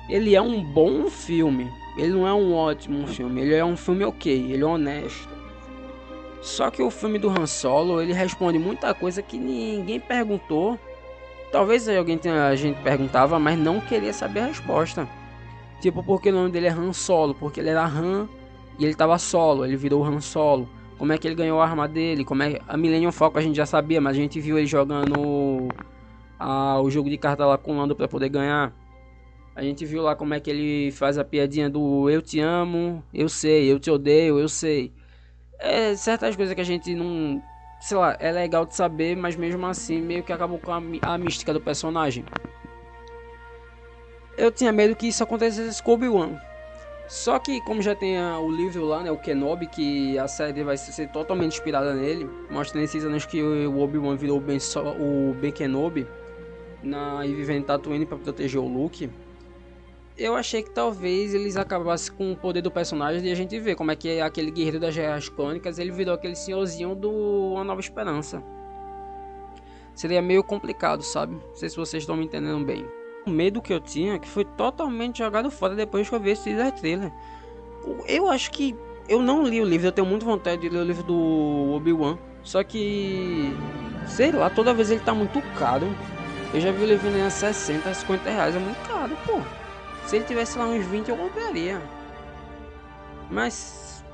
ele 0.09 0.35
é 0.35 0.43
um 0.43 0.63
bom 0.63 1.09
filme. 1.09 1.71
Ele 1.97 2.09
não 2.09 2.27
é 2.27 2.33
um 2.33 2.55
ótimo 2.55 3.07
filme, 3.07 3.43
ele 3.43 3.55
é 3.55 3.65
um 3.65 3.77
filme 3.77 4.05
ok, 4.05 4.33
ele 4.53 4.63
é 4.63 4.67
honesto. 4.67 5.29
Só 6.41 6.71
que 6.71 6.83
o 6.83 6.91
filme 6.91 7.19
do 7.19 7.31
Han 7.31 7.47
Solo, 7.47 8.01
ele 8.01 8.13
responde 8.13 8.59
muita 8.59 8.93
coisa 8.95 9.23
que 9.23 9.39
ninguém 9.39 10.01
perguntou. 10.01 10.79
Talvez 11.53 11.89
alguém 11.89 12.17
tenha, 12.17 12.47
a 12.47 12.57
gente 12.57 12.81
perguntava, 12.83 13.39
mas 13.39 13.59
não 13.59 13.79
queria 13.79 14.13
saber 14.13 14.41
a 14.41 14.47
resposta. 14.47 15.07
Tipo, 15.81 16.03
porque 16.03 16.31
o 16.31 16.33
nome 16.33 16.51
dele 16.51 16.67
é 16.67 16.71
Han 16.71 16.93
Solo? 16.93 17.35
Porque 17.35 17.61
ele 17.61 17.69
era 17.69 17.85
Han 17.85 18.27
e 18.79 18.85
ele 18.85 18.95
tava 18.95 19.19
solo, 19.19 19.65
ele 19.65 19.77
virou 19.77 20.05
Han 20.05 20.21
Solo. 20.21 20.69
Como 20.99 21.13
é 21.13 21.19
que 21.19 21.27
ele 21.27 21.35
ganhou 21.35 21.61
a 21.61 21.65
arma 21.65 21.89
dele, 21.89 22.25
como 22.25 22.43
é 22.43 22.61
a 22.69 22.77
Millennium 22.77 23.13
Falcon 23.13 23.39
a 23.39 23.43
gente 23.43 23.57
já 23.57 23.67
sabia, 23.67 24.01
mas 24.01 24.17
a 24.17 24.21
gente 24.21 24.41
viu 24.41 24.59
ele 24.59 24.67
jogando 24.67 25.69
a, 26.39 26.81
o 26.81 26.91
jogo 26.91 27.09
de 27.09 27.19
carta 27.19 27.47
lá 27.47 27.57
com 27.59 27.73
o 27.73 27.79
Lando 27.79 27.97
para 27.97 28.09
poder 28.09 28.29
ganhar. 28.29 28.73
A 29.55 29.63
gente 29.63 29.85
viu 29.85 30.03
lá 30.03 30.17
como 30.17 30.33
é 30.33 30.41
que 30.41 30.51
ele 30.51 30.91
faz 30.93 31.19
a 31.19 31.25
piadinha 31.25 31.69
do 31.69 32.09
eu 32.09 32.23
te 32.23 32.41
amo, 32.41 33.05
eu 33.13 33.29
sei, 33.29 33.71
eu 33.71 33.79
te 33.79 33.91
odeio, 33.91 34.39
eu 34.39 34.49
sei. 34.49 34.93
É 35.59 35.95
certas 35.95 36.35
coisas 36.35 36.55
que 36.55 36.61
a 36.61 36.65
gente 36.65 36.95
não, 36.95 37.43
sei 37.81 37.97
lá, 37.97 38.17
é 38.19 38.33
legal 38.33 38.65
de 38.65 38.75
saber, 38.75 39.17
mas 39.17 39.37
mesmo 39.37 39.67
assim 39.67 40.01
meio 40.01 40.23
que 40.23 40.33
acabou 40.33 40.59
com 40.59 40.73
a, 40.73 40.83
a 41.03 41.19
mística 41.19 41.53
do 41.53 41.61
personagem. 41.61 42.25
Eu 44.37 44.51
tinha 44.51 44.73
medo 44.73 44.97
que 44.97 45.09
isso 45.09 45.23
acontecesse 45.23 45.83
com 45.83 45.93
Obi-Wan. 45.93 46.41
Só 47.13 47.39
que 47.39 47.61
como 47.61 47.83
já 47.83 47.95
tem 47.95 48.19
o 48.19 48.51
livro 48.51 48.87
lá, 48.87 49.03
né, 49.03 49.11
o 49.11 49.19
Kenobi, 49.19 49.67
que 49.67 50.19
a 50.19 50.27
série 50.27 50.65
vai 50.65 50.79
ser 50.79 51.09
totalmente 51.09 51.53
inspirada 51.53 51.93
nele, 51.93 52.27
mostra 52.51 52.81
nesses 52.81 53.05
anos 53.05 53.27
que 53.27 53.43
o 53.43 53.81
Obi-Wan 53.81 54.17
virou 54.17 54.41
Ben, 54.41 54.57
o 54.99 55.35
ben 55.35 55.53
Kenobi 55.53 56.07
na, 56.83 57.27
e 57.27 57.35
vivendo 57.35 57.59
em 57.59 57.63
Tatooine 57.65 58.07
para 58.07 58.17
proteger 58.17 58.59
o 58.59 58.67
Luke. 58.67 59.11
Eu 60.17 60.35
achei 60.35 60.63
que 60.63 60.71
talvez 60.71 61.35
eles 61.35 61.55
acabassem 61.59 62.15
com 62.15 62.33
o 62.33 62.37
poder 62.37 62.63
do 62.63 62.71
personagem 62.71 63.29
e 63.29 63.31
a 63.31 63.35
gente 63.35 63.61
vê 63.61 63.75
como 63.75 63.91
é 63.91 63.97
que 63.97 64.09
é 64.09 64.23
aquele 64.23 64.51
guerreiro 64.51 64.81
das 64.81 64.97
Guerras 64.97 65.29
Clônicas, 65.29 65.79
ele 65.79 65.91
virou 65.91 66.15
aquele 66.15 66.35
senhorzinho 66.35 66.95
do 66.95 67.11
Uma 67.11 67.63
Nova 67.63 67.83
Esperança. 67.83 68.43
Seria 69.95 70.23
meio 70.23 70.43
complicado, 70.43 71.03
sabe? 71.03 71.35
Não 71.35 71.57
sei 71.57 71.69
se 71.69 71.77
vocês 71.77 72.05
estão 72.05 72.17
me 72.17 72.25
entendendo 72.25 72.65
bem 72.65 73.02
o 73.27 73.31
medo 73.31 73.63
que 73.63 73.73
eu 73.73 73.81
tinha 73.81 74.19
que 74.19 74.29
foi 74.29 74.45
totalmente 74.45 75.19
jogado 75.19 75.51
fora 75.51 75.75
depois 75.75 76.09
que 76.09 76.15
eu 76.15 76.21
vi 76.21 76.31
esse 76.31 76.45
teaser 76.45 76.73
trailer. 76.73 77.13
Eu 78.07 78.29
acho 78.29 78.51
que 78.51 78.77
eu 79.09 79.21
não 79.21 79.45
li 79.45 79.61
o 79.61 79.65
livro, 79.65 79.89
eu 79.89 79.93
tenho 79.93 80.07
muita 80.07 80.25
vontade 80.25 80.63
de 80.63 80.69
ler 80.69 80.81
o 80.81 80.85
livro 80.85 81.03
do 81.03 81.73
Obi-Wan. 81.75 82.19
Só 82.43 82.63
que, 82.65 83.55
sei 84.07 84.33
lá, 84.33 84.51
toda 84.51 84.75
vez 84.75 84.91
ele 84.91 85.01
tá 85.01 85.15
muito 85.15 85.41
caro. 85.57 85.87
Eu 86.53 86.61
já 86.61 86.71
vi 86.71 86.83
o 86.83 86.87
livro 86.87 87.09
em 87.09 87.31
60, 87.31 87.93
50 87.95 88.31
reais, 88.31 88.57
é 88.57 88.59
muito 88.59 88.79
caro, 88.87 89.17
pô. 89.25 89.41
Se 90.07 90.17
ele 90.17 90.25
tivesse 90.25 90.59
lá 90.59 90.67
uns 90.67 90.85
20 90.85 91.09
eu 91.09 91.17
compraria. 91.17 91.81
Mas, 93.31 94.05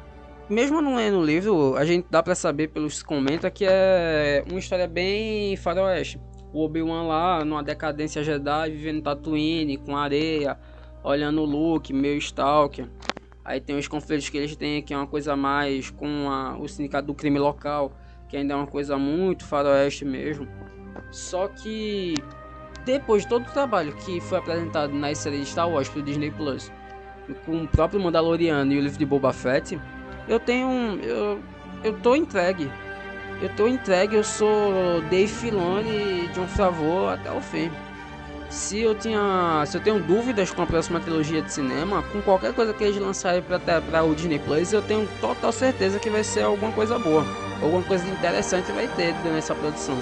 mesmo 0.49 0.81
não 0.81 0.95
lendo 0.95 1.19
o 1.19 1.25
livro, 1.25 1.75
a 1.77 1.85
gente 1.85 2.07
dá 2.11 2.23
pra 2.23 2.35
saber 2.35 2.69
pelos 2.69 3.03
comentários 3.03 3.59
que 3.59 3.67
é 3.69 4.45
uma 4.49 4.59
história 4.59 4.87
bem 4.87 5.57
faroeste 5.57 6.21
o 6.53 6.65
Obi-Wan 6.65 7.07
lá 7.07 7.45
numa 7.45 7.63
decadência 7.63 8.25
Jedi, 8.25 8.71
vivendo 8.71 9.03
Tatooine, 9.03 9.77
com 9.77 9.97
areia, 9.97 10.59
olhando 11.03 11.43
o 11.43 11.45
Luke, 11.45 11.93
meio 11.93 12.19
Stalker. 12.19 12.89
Aí 13.45 13.61
tem 13.61 13.77
os 13.77 13.89
conflitos 13.89 14.29
que 14.29 14.37
eles 14.37 14.55
têm, 14.57 14.83
que 14.83 14.93
é 14.93 14.97
uma 14.97 15.07
coisa 15.07 15.35
mais 15.35 15.91
com 15.91 16.31
a, 16.31 16.59
o 16.59 16.69
sindicato 16.69 17.07
do 17.07 17.15
crime 17.15 17.39
local, 17.39 17.93
que 18.29 18.37
ainda 18.37 18.55
é 18.55 18.57
uma 18.57 18.67
coisa 18.67 18.99
muito 18.99 19.45
faroeste 19.45 20.05
mesmo. 20.05 20.47
Só 21.11 21.49
que 21.49 22.15
depois 22.85 23.23
de 23.23 23.29
todo 23.29 23.47
o 23.47 23.53
trabalho 23.53 23.95
que 23.97 24.21
foi 24.21 24.39
apresentado 24.39 24.93
na 24.93 25.15
série 25.15 25.39
de 25.39 25.47
Star 25.47 25.69
Wars 25.69 25.89
pro 25.89 26.03
Disney 26.03 26.31
Plus, 26.31 26.71
com 27.45 27.63
o 27.63 27.69
próprio 27.69 28.01
Mandaloriano 28.01 28.73
e 28.73 28.79
o 28.79 28.83
livro 28.83 28.99
de 28.99 29.07
Boba 29.07 29.33
Fett, 29.33 29.81
eu 30.27 30.39
tenho 30.39 30.69
eu 31.03 31.41
eu 31.85 31.99
tô 32.01 32.17
entregue 32.17 32.71
eu 33.41 33.49
tô 33.51 33.69
entregue, 33.69 34.17
eu 34.17 34.25
sou 34.25 35.01
Dave 35.11 35.29
Filoni 35.29 36.29
de 36.29 36.41
um 36.41 36.49
favor 36.49 37.13
até 37.13 37.31
o 37.31 37.41
fim. 37.41 37.71
Se 38.51 38.81
eu 38.81 38.95
tinha, 38.95 39.65
se 39.67 39.77
eu 39.77 39.83
tenho 39.83 40.03
dúvidas 40.03 40.51
com 40.51 40.63
a 40.63 40.67
próxima 40.67 40.99
trilogia 41.01 41.43
de 41.43 41.53
cinema, 41.53 42.03
com 42.05 42.23
qualquer 42.23 42.55
coisa 42.55 42.73
que 42.73 42.83
eles 42.83 42.97
lançarem 42.97 43.43
para 43.43 44.03
o 44.03 44.15
Disney 44.15 44.39
Plus, 44.39 44.73
eu 44.73 44.81
tenho 44.81 45.07
total 45.21 45.53
certeza 45.53 45.99
que 45.99 46.09
vai 46.09 46.25
ser 46.25 46.43
alguma 46.43 46.73
coisa 46.73 46.99
boa, 46.99 47.25
alguma 47.63 47.83
coisa 47.83 48.07
interessante 48.09 48.73
vai 48.73 48.89
ter 48.89 49.15
nessa 49.25 49.55
produção. 49.55 49.99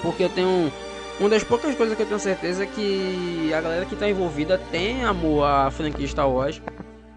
Porque 0.00 0.24
eu 0.24 0.30
tenho 0.30 0.72
uma 1.20 1.28
das 1.28 1.44
poucas 1.44 1.74
coisas 1.74 1.94
que 1.94 2.02
eu 2.02 2.06
tenho 2.06 2.18
certeza 2.18 2.64
é 2.64 2.66
que 2.66 3.52
a 3.52 3.60
galera 3.60 3.84
que 3.84 3.92
está 3.92 4.08
envolvida 4.08 4.58
tem 4.70 5.04
amor 5.04 5.44
à 5.44 5.70
franquia 5.70 6.08
Star 6.08 6.28
Wars 6.30 6.62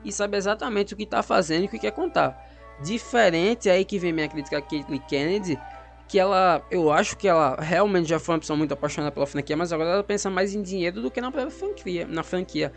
e 0.04 0.12
sabe 0.12 0.36
exatamente 0.36 0.94
o 0.94 0.98
que 0.98 1.04
está 1.04 1.24
fazendo 1.24 1.64
e 1.64 1.66
o 1.68 1.70
que 1.70 1.80
quer 1.80 1.92
contar. 1.92 2.53
Diferente 2.84 3.70
aí 3.70 3.86
que 3.86 3.98
vem 3.98 4.12
minha 4.12 4.28
crítica 4.28 4.58
a 4.58 4.62
Caitlyn 4.62 5.00
Kennedy, 5.08 5.60
que 6.08 6.20
ela, 6.20 6.62
eu 6.70 6.92
acho 6.92 7.18
que 7.18 7.28
ela 7.28 7.56
realmente 7.60 8.10
já 8.10 8.20
foi 8.20 8.36
uma 8.36 8.40
pessoa 8.40 8.58
muito 8.58 8.74
apaixonada 8.74 9.12
pela 9.12 9.26
franquia, 9.26 9.56
mas 9.56 9.72
agora 9.72 9.90
ela 9.90 10.04
pensa 10.04 10.30
mais 10.30 10.54
em 10.54 10.62
dinheiro 10.62 11.02
do 11.02 11.10
que 11.10 11.22
na 11.22 11.32
própria 11.32 11.52
franquia. 11.52 12.06
Na 12.08 12.24
franquia. 12.24 12.72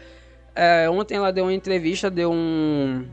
É, 0.55 0.89
ontem 0.89 1.17
ela 1.17 1.31
deu 1.31 1.45
uma 1.45 1.53
entrevista, 1.53 2.11
deu 2.11 2.33
um, 2.33 3.07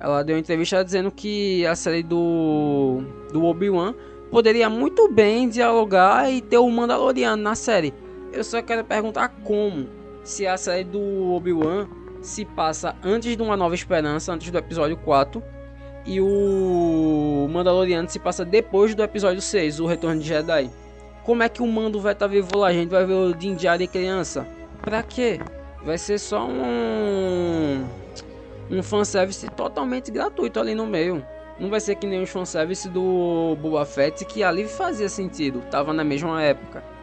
ela 0.00 0.22
deu 0.22 0.36
uma 0.36 0.40
entrevista 0.40 0.82
dizendo 0.82 1.10
que 1.10 1.66
a 1.66 1.76
série 1.76 2.02
do 2.02 3.02
do 3.30 3.44
Obi-Wan 3.44 3.94
poderia 4.30 4.70
muito 4.70 5.10
bem 5.12 5.48
dialogar 5.48 6.30
e 6.32 6.40
ter 6.40 6.56
o 6.56 6.70
Mandaloriano 6.70 7.42
na 7.42 7.54
série. 7.54 7.92
Eu 8.32 8.44
só 8.44 8.62
quero 8.62 8.84
perguntar 8.84 9.28
como 9.44 9.88
se 10.22 10.46
a 10.46 10.56
série 10.56 10.84
do 10.84 11.32
Obi-Wan 11.32 11.88
se 12.22 12.44
passa 12.44 12.96
antes 13.02 13.36
de 13.36 13.42
uma 13.42 13.56
Nova 13.56 13.74
Esperança, 13.74 14.32
antes 14.32 14.50
do 14.50 14.58
episódio 14.58 14.96
4 14.96 15.42
e 16.08 16.22
o 16.22 17.46
Mandaloriano 17.50 18.08
se 18.08 18.18
passa 18.18 18.42
depois 18.42 18.94
do 18.94 19.02
episódio 19.02 19.42
6, 19.42 19.78
o 19.78 19.86
Retorno 19.86 20.22
de 20.22 20.26
Jedi. 20.26 20.70
Como 21.22 21.42
é 21.42 21.50
que 21.50 21.60
o 21.60 21.66
Mando 21.66 22.00
vai 22.00 22.14
estar 22.14 22.26
tá 22.26 22.32
vivo 22.32 22.56
lá? 22.56 22.68
A 22.68 22.72
gente 22.72 22.88
vai 22.88 23.04
ver 23.04 23.12
o 23.12 23.34
Din 23.34 23.54
Djarin 23.54 23.86
criança. 23.86 24.48
Pra 24.80 25.02
quê? 25.02 25.38
Vai 25.84 25.98
ser 25.98 26.18
só 26.18 26.46
um 26.46 27.84
um 28.70 28.82
fanservice 28.82 29.46
totalmente 29.50 30.10
gratuito 30.10 30.58
ali 30.58 30.74
no 30.74 30.86
meio. 30.86 31.22
Não 31.60 31.68
vai 31.68 31.80
ser 31.80 31.94
que 31.96 32.06
nem 32.06 32.22
os 32.22 32.30
fanservice 32.30 32.88
do 32.88 33.54
Boba 33.60 33.84
Fett 33.84 34.24
que 34.24 34.42
ali 34.42 34.66
fazia 34.66 35.10
sentido, 35.10 35.60
tava 35.70 35.92
na 35.92 36.04
mesma 36.04 36.42
época 36.42 36.97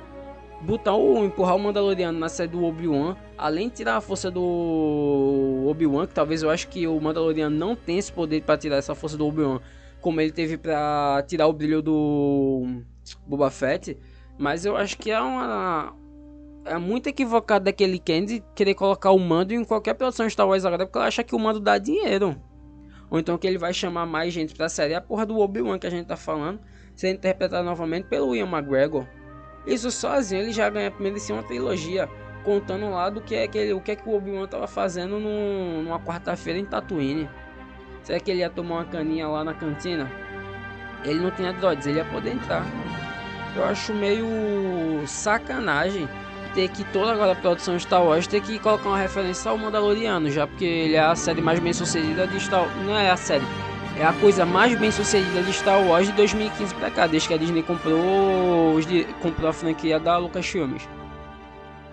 botar 0.65 0.95
o 0.95 1.23
empurrar 1.23 1.55
o 1.55 1.59
Mandaloriano 1.59 2.17
na 2.17 2.27
série 2.27 2.49
do 2.49 2.63
Obi-Wan, 2.63 3.15
além 3.37 3.69
de 3.69 3.75
tirar 3.75 3.97
a 3.97 4.01
força 4.01 4.31
do 4.31 5.65
Obi-Wan, 5.67 6.07
que 6.07 6.13
talvez 6.13 6.43
eu 6.43 6.49
acho 6.49 6.67
que 6.67 6.87
o 6.87 6.99
Mandaloriano 6.99 7.55
não 7.55 7.75
tem 7.75 7.97
esse 7.97 8.11
poder 8.11 8.41
para 8.41 8.57
tirar 8.57 8.77
essa 8.77 8.95
força 8.95 9.17
do 9.17 9.25
Obi-Wan, 9.25 9.59
como 10.01 10.19
ele 10.19 10.31
teve 10.31 10.57
para 10.57 11.23
tirar 11.27 11.47
o 11.47 11.53
brilho 11.53 11.81
do 11.81 12.81
Boba 13.25 13.49
Fett, 13.49 13.97
mas 14.37 14.65
eu 14.65 14.75
acho 14.75 14.97
que 14.97 15.11
é 15.11 15.21
uma 15.21 15.93
é 16.65 16.77
muito 16.77 17.07
equivocado 17.07 17.65
daquele 17.65 17.99
Candy 17.99 18.43
querer 18.55 18.73
colocar 18.73 19.11
o 19.11 19.19
mando 19.19 19.53
em 19.53 19.63
qualquer 19.63 19.93
produção 19.93 20.27
Star 20.29 20.47
Wars 20.47 20.65
agora, 20.65 20.85
porque 20.85 20.97
ela 20.97 21.07
acha 21.07 21.23
que 21.23 21.35
o 21.35 21.39
mando 21.39 21.59
dá 21.59 21.77
dinheiro. 21.77 22.35
Ou 23.09 23.19
então 23.19 23.37
que 23.37 23.45
ele 23.45 23.59
vai 23.59 23.71
chamar 23.71 24.05
mais 24.07 24.33
gente 24.33 24.55
pra 24.55 24.67
série. 24.67 24.93
É 24.93 24.95
a 24.95 25.01
porra 25.01 25.25
do 25.27 25.37
Obi-Wan 25.37 25.77
que 25.77 25.85
a 25.85 25.91
gente 25.91 26.07
tá 26.07 26.17
falando, 26.17 26.59
ser 26.95 27.11
interpretado 27.11 27.63
novamente 27.63 28.07
pelo 28.07 28.35
Ian 28.35 28.47
McGregor. 28.47 29.05
Isso 29.65 29.89
sozinho 29.91 30.41
ele 30.41 30.51
já 30.51 30.69
ganha 30.69 30.93
merecia 30.99 31.35
uma 31.35 31.43
trilogia 31.43 32.09
contando 32.43 32.89
lá 32.89 33.09
do 33.09 33.19
que 33.21 33.33
é 33.35 33.47
que 33.47 33.57
ele, 33.57 33.73
o 33.73 33.81
que 33.81 33.91
é 33.91 33.95
que 33.95 34.07
o 34.07 34.15
Obi-Wan 34.15 34.47
tava 34.47 34.67
fazendo 34.67 35.19
numa 35.19 35.99
quarta-feira 35.99 36.59
em 36.59 36.65
Tatooine. 36.65 37.27
Será 38.03 38.19
que 38.19 38.29
ele 38.29 38.41
ia 38.41 38.49
tomar 38.49 38.75
uma 38.75 38.85
caninha 38.85 39.27
lá 39.27 39.43
na 39.43 39.53
cantina? 39.53 40.09
Ele 41.03 41.19
não 41.19 41.31
tinha 41.31 41.51
droids, 41.51 41.87
ele 41.87 41.97
ia 41.97 42.05
poder 42.05 42.33
entrar. 42.33 42.63
Eu 43.55 43.65
acho 43.65 43.93
meio 43.93 44.27
sacanagem 45.07 46.07
ter 46.53 46.69
que 46.69 46.83
toda 46.85 47.11
agora 47.11 47.31
a 47.33 47.35
produção 47.35 47.77
Star 47.79 48.03
Wars 48.03 48.27
ter 48.27 48.41
que 48.41 48.59
colocar 48.59 48.89
uma 48.89 48.97
referência 48.97 49.49
ao 49.49 49.57
Mandaloriano, 49.57 50.29
já 50.29 50.45
porque 50.45 50.65
ele 50.65 50.95
é 50.95 50.99
a 50.99 51.15
série 51.15 51.41
mais 51.41 51.59
bem 51.59 51.73
sucedida 51.73 52.27
de 52.27 52.39
Star. 52.39 52.67
Não 52.85 52.95
é 52.95 53.09
a 53.09 53.17
série, 53.17 53.45
é 53.97 54.03
a 54.03 54.13
coisa 54.13 54.45
mais 54.45 54.77
bem 54.77 54.91
sucedida 54.91 55.41
de 55.41 55.53
Star 55.53 55.81
Wars 55.87 56.07
de 56.07 56.13
2015 56.13 56.75
pra 56.75 56.91
cá, 56.91 57.07
desde 57.07 57.29
que 57.29 57.33
a 57.33 57.37
Disney 57.37 57.63
comprou, 57.63 58.75
comprou 59.21 59.49
a 59.49 59.53
franquia 59.53 59.99
da 59.99 60.17
Lucasfilmes. 60.17 60.87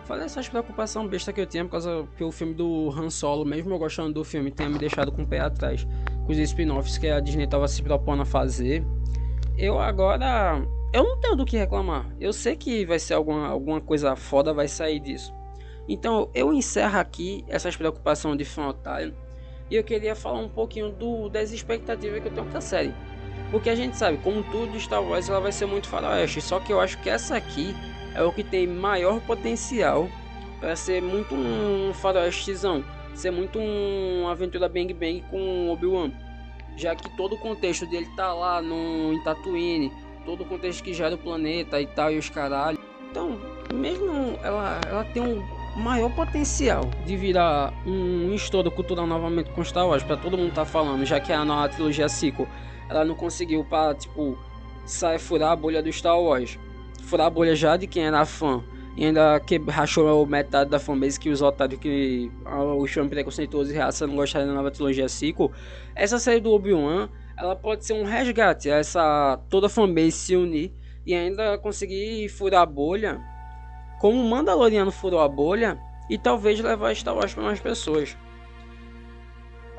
Falei 0.05 0.25
essas 0.25 0.49
preocupação 0.49 1.07
besta 1.07 1.33
que 1.33 1.41
eu 1.41 1.47
tinha 1.47 1.65
por 1.65 1.71
causa 1.71 2.07
que 2.17 2.25
o 2.25 2.33
filme 2.33 2.55
do 2.55 2.91
Han 2.91 3.09
Solo, 3.09 3.45
mesmo 3.45 3.73
eu 3.73 3.79
gostando 3.79 4.13
do 4.13 4.25
filme, 4.25 4.51
tenha 4.51 4.69
me 4.69 4.79
deixado 4.79 5.13
com 5.13 5.23
o 5.23 5.27
pé 5.27 5.41
atrás 5.41 5.87
com 6.27 6.33
os 6.33 6.39
spin-offs 6.39 6.99
que 6.99 7.09
a 7.09 7.21
Disney 7.21 7.47
tava 7.47 7.69
se 7.69 7.81
propondo 7.83 8.23
a 8.23 8.25
fazer. 8.25 8.85
Eu 9.57 9.79
agora. 9.79 10.61
Eu 10.93 11.05
não 11.05 11.21
tenho 11.21 11.37
do 11.37 11.45
que 11.45 11.57
reclamar. 11.57 12.07
Eu 12.21 12.33
sei 12.33 12.57
que 12.57 12.85
vai 12.85 12.99
ser 12.99 13.15
alguma, 13.15 13.47
alguma 13.47 13.81
coisa 13.81 14.15
foda, 14.17 14.53
vai 14.53 14.67
sair 14.67 14.99
disso. 14.99 15.33
Então 15.89 16.29
eu 16.35 16.53
encerro 16.53 16.99
aqui 16.99 17.45
essas 17.49 17.77
preocupações 17.77 18.37
de 18.37 18.45
fã 18.45 18.69
otário 18.69 19.15
e 19.71 19.77
eu 19.77 19.85
queria 19.85 20.15
falar 20.15 20.39
um 20.39 20.49
pouquinho 20.49 20.91
do, 20.91 21.29
das 21.29 21.53
expectativas 21.53 22.21
que 22.21 22.29
eu 22.29 22.33
tenho 22.33 22.47
pra 22.47 22.61
série. 22.61 22.93
Porque 23.51 23.69
a 23.69 23.75
gente 23.75 23.97
sabe, 23.97 24.19
como 24.19 24.43
tudo 24.45 24.73
de 24.73 24.81
Star 24.81 25.03
Wars, 25.03 25.29
ela 25.29 25.41
vai 25.41 25.53
ser 25.53 25.67
muito 25.67 25.87
faroeste. 25.89 26.41
Só 26.41 26.59
que 26.59 26.73
eu 26.73 26.81
acho 26.81 26.99
que 27.03 27.11
essa 27.11 27.37
aqui 27.37 27.75
é 28.15 28.23
o 28.23 28.33
que 28.33 28.43
tem 28.43 28.67
maior 28.67 29.21
potencial 29.21 30.09
para 30.59 30.75
ser 30.75 31.03
muito 31.03 31.35
um 31.35 31.93
faroestezão. 31.93 32.83
Ser 33.15 33.31
muito 33.31 33.59
um 33.59 34.27
aventura 34.29 34.69
Bang 34.69 34.95
Bang 34.95 35.23
com 35.31 35.71
Obi-Wan. 35.71 36.11
Já 36.77 36.97
que 36.97 37.15
todo 37.15 37.35
o 37.35 37.39
contexto 37.39 37.85
dele 37.87 38.09
tá 38.17 38.33
lá 38.33 38.63
no, 38.63 39.13
em 39.13 39.23
Tatooine. 39.23 39.93
Todo 40.25 40.43
o 40.43 40.47
contexto 40.47 40.83
que 40.83 40.95
gera 40.95 41.15
o 41.15 41.19
planeta 41.19 41.79
e 41.79 41.87
tal, 41.87 42.11
e 42.11 42.17
os 42.17 42.31
caralho. 42.31 42.79
Então, 43.11 43.39
mesmo 43.75 44.39
ela, 44.43 44.81
ela 44.89 45.05
tem 45.05 45.23
um 45.23 45.47
maior 45.77 46.11
potencial 46.15 46.91
de 47.07 47.17
virar 47.17 47.73
um 47.87 48.35
estouro 48.35 48.71
cultural 48.71 49.07
novamente 49.07 49.51
com 49.51 49.65
Star 49.65 49.87
Wars, 49.87 50.03
para 50.03 50.17
todo 50.17 50.37
mundo 50.37 50.53
tá 50.53 50.65
falando, 50.65 51.05
já 51.05 51.19
que 51.19 51.33
a 51.33 51.45
nova 51.45 51.69
trilogia 51.69 52.09
sequel 52.09 52.47
ela 52.89 53.05
não 53.05 53.15
conseguiu 53.15 53.65
para 53.65 53.95
tipo 53.95 54.39
sair 54.85 55.19
furar 55.19 55.53
a 55.53 55.57
bolha 55.57 55.83
do 55.83 55.91
Star 55.91 56.21
Wars. 56.21 56.59
Furar 57.03 57.27
a 57.27 57.31
bolha 57.31 57.57
já 57.57 57.77
de 57.77 57.87
quem 57.87 58.05
era 58.05 58.25
fã 58.25 58.63
e 58.97 59.07
ainda 59.07 59.41
que 59.41 59.59
rachou 59.59 60.27
metade 60.27 60.71
da 60.71 60.79
fanbase 60.79 61.19
que 61.19 61.31
os 61.31 61.41
otários 61.41 61.81
que 61.81 62.31
o 62.45 62.87
chão 62.87 63.09
preconceituoso 63.09 63.73
e 63.73 63.77
raça 63.77 64.07
não 64.07 64.17
gostaram 64.17 64.47
da 64.47 64.53
nova 64.53 64.71
trilogia 64.71 65.09
sequel. 65.09 65.51
Essa 65.95 66.19
série 66.19 66.41
do 66.41 66.53
Obi-Wan, 66.53 67.09
ela 67.39 67.57
pode 67.57 67.85
ser 67.85 67.95
um 67.95 68.05
resgate 68.05 68.71
a 68.71 68.77
essa 68.77 69.41
toda 69.49 69.67
a 69.67 69.71
fanbase 69.71 70.13
se 70.13 70.37
unir 70.37 70.75
e 71.07 71.15
ainda 71.15 71.57
conseguir 71.59 72.29
furar 72.29 72.63
a 72.63 72.67
bolha, 72.67 73.21
como 74.03 74.21
o 74.21 74.29
Mandaloriano 74.29 74.91
furou 74.91 75.21
a 75.21 75.29
bolha 75.29 75.79
e 76.11 76.19
talvez 76.19 76.59
levar 76.59 76.93
Star 76.97 77.15
Wars 77.15 77.33
para 77.33 77.45
mais 77.45 77.61
pessoas. 77.61 78.17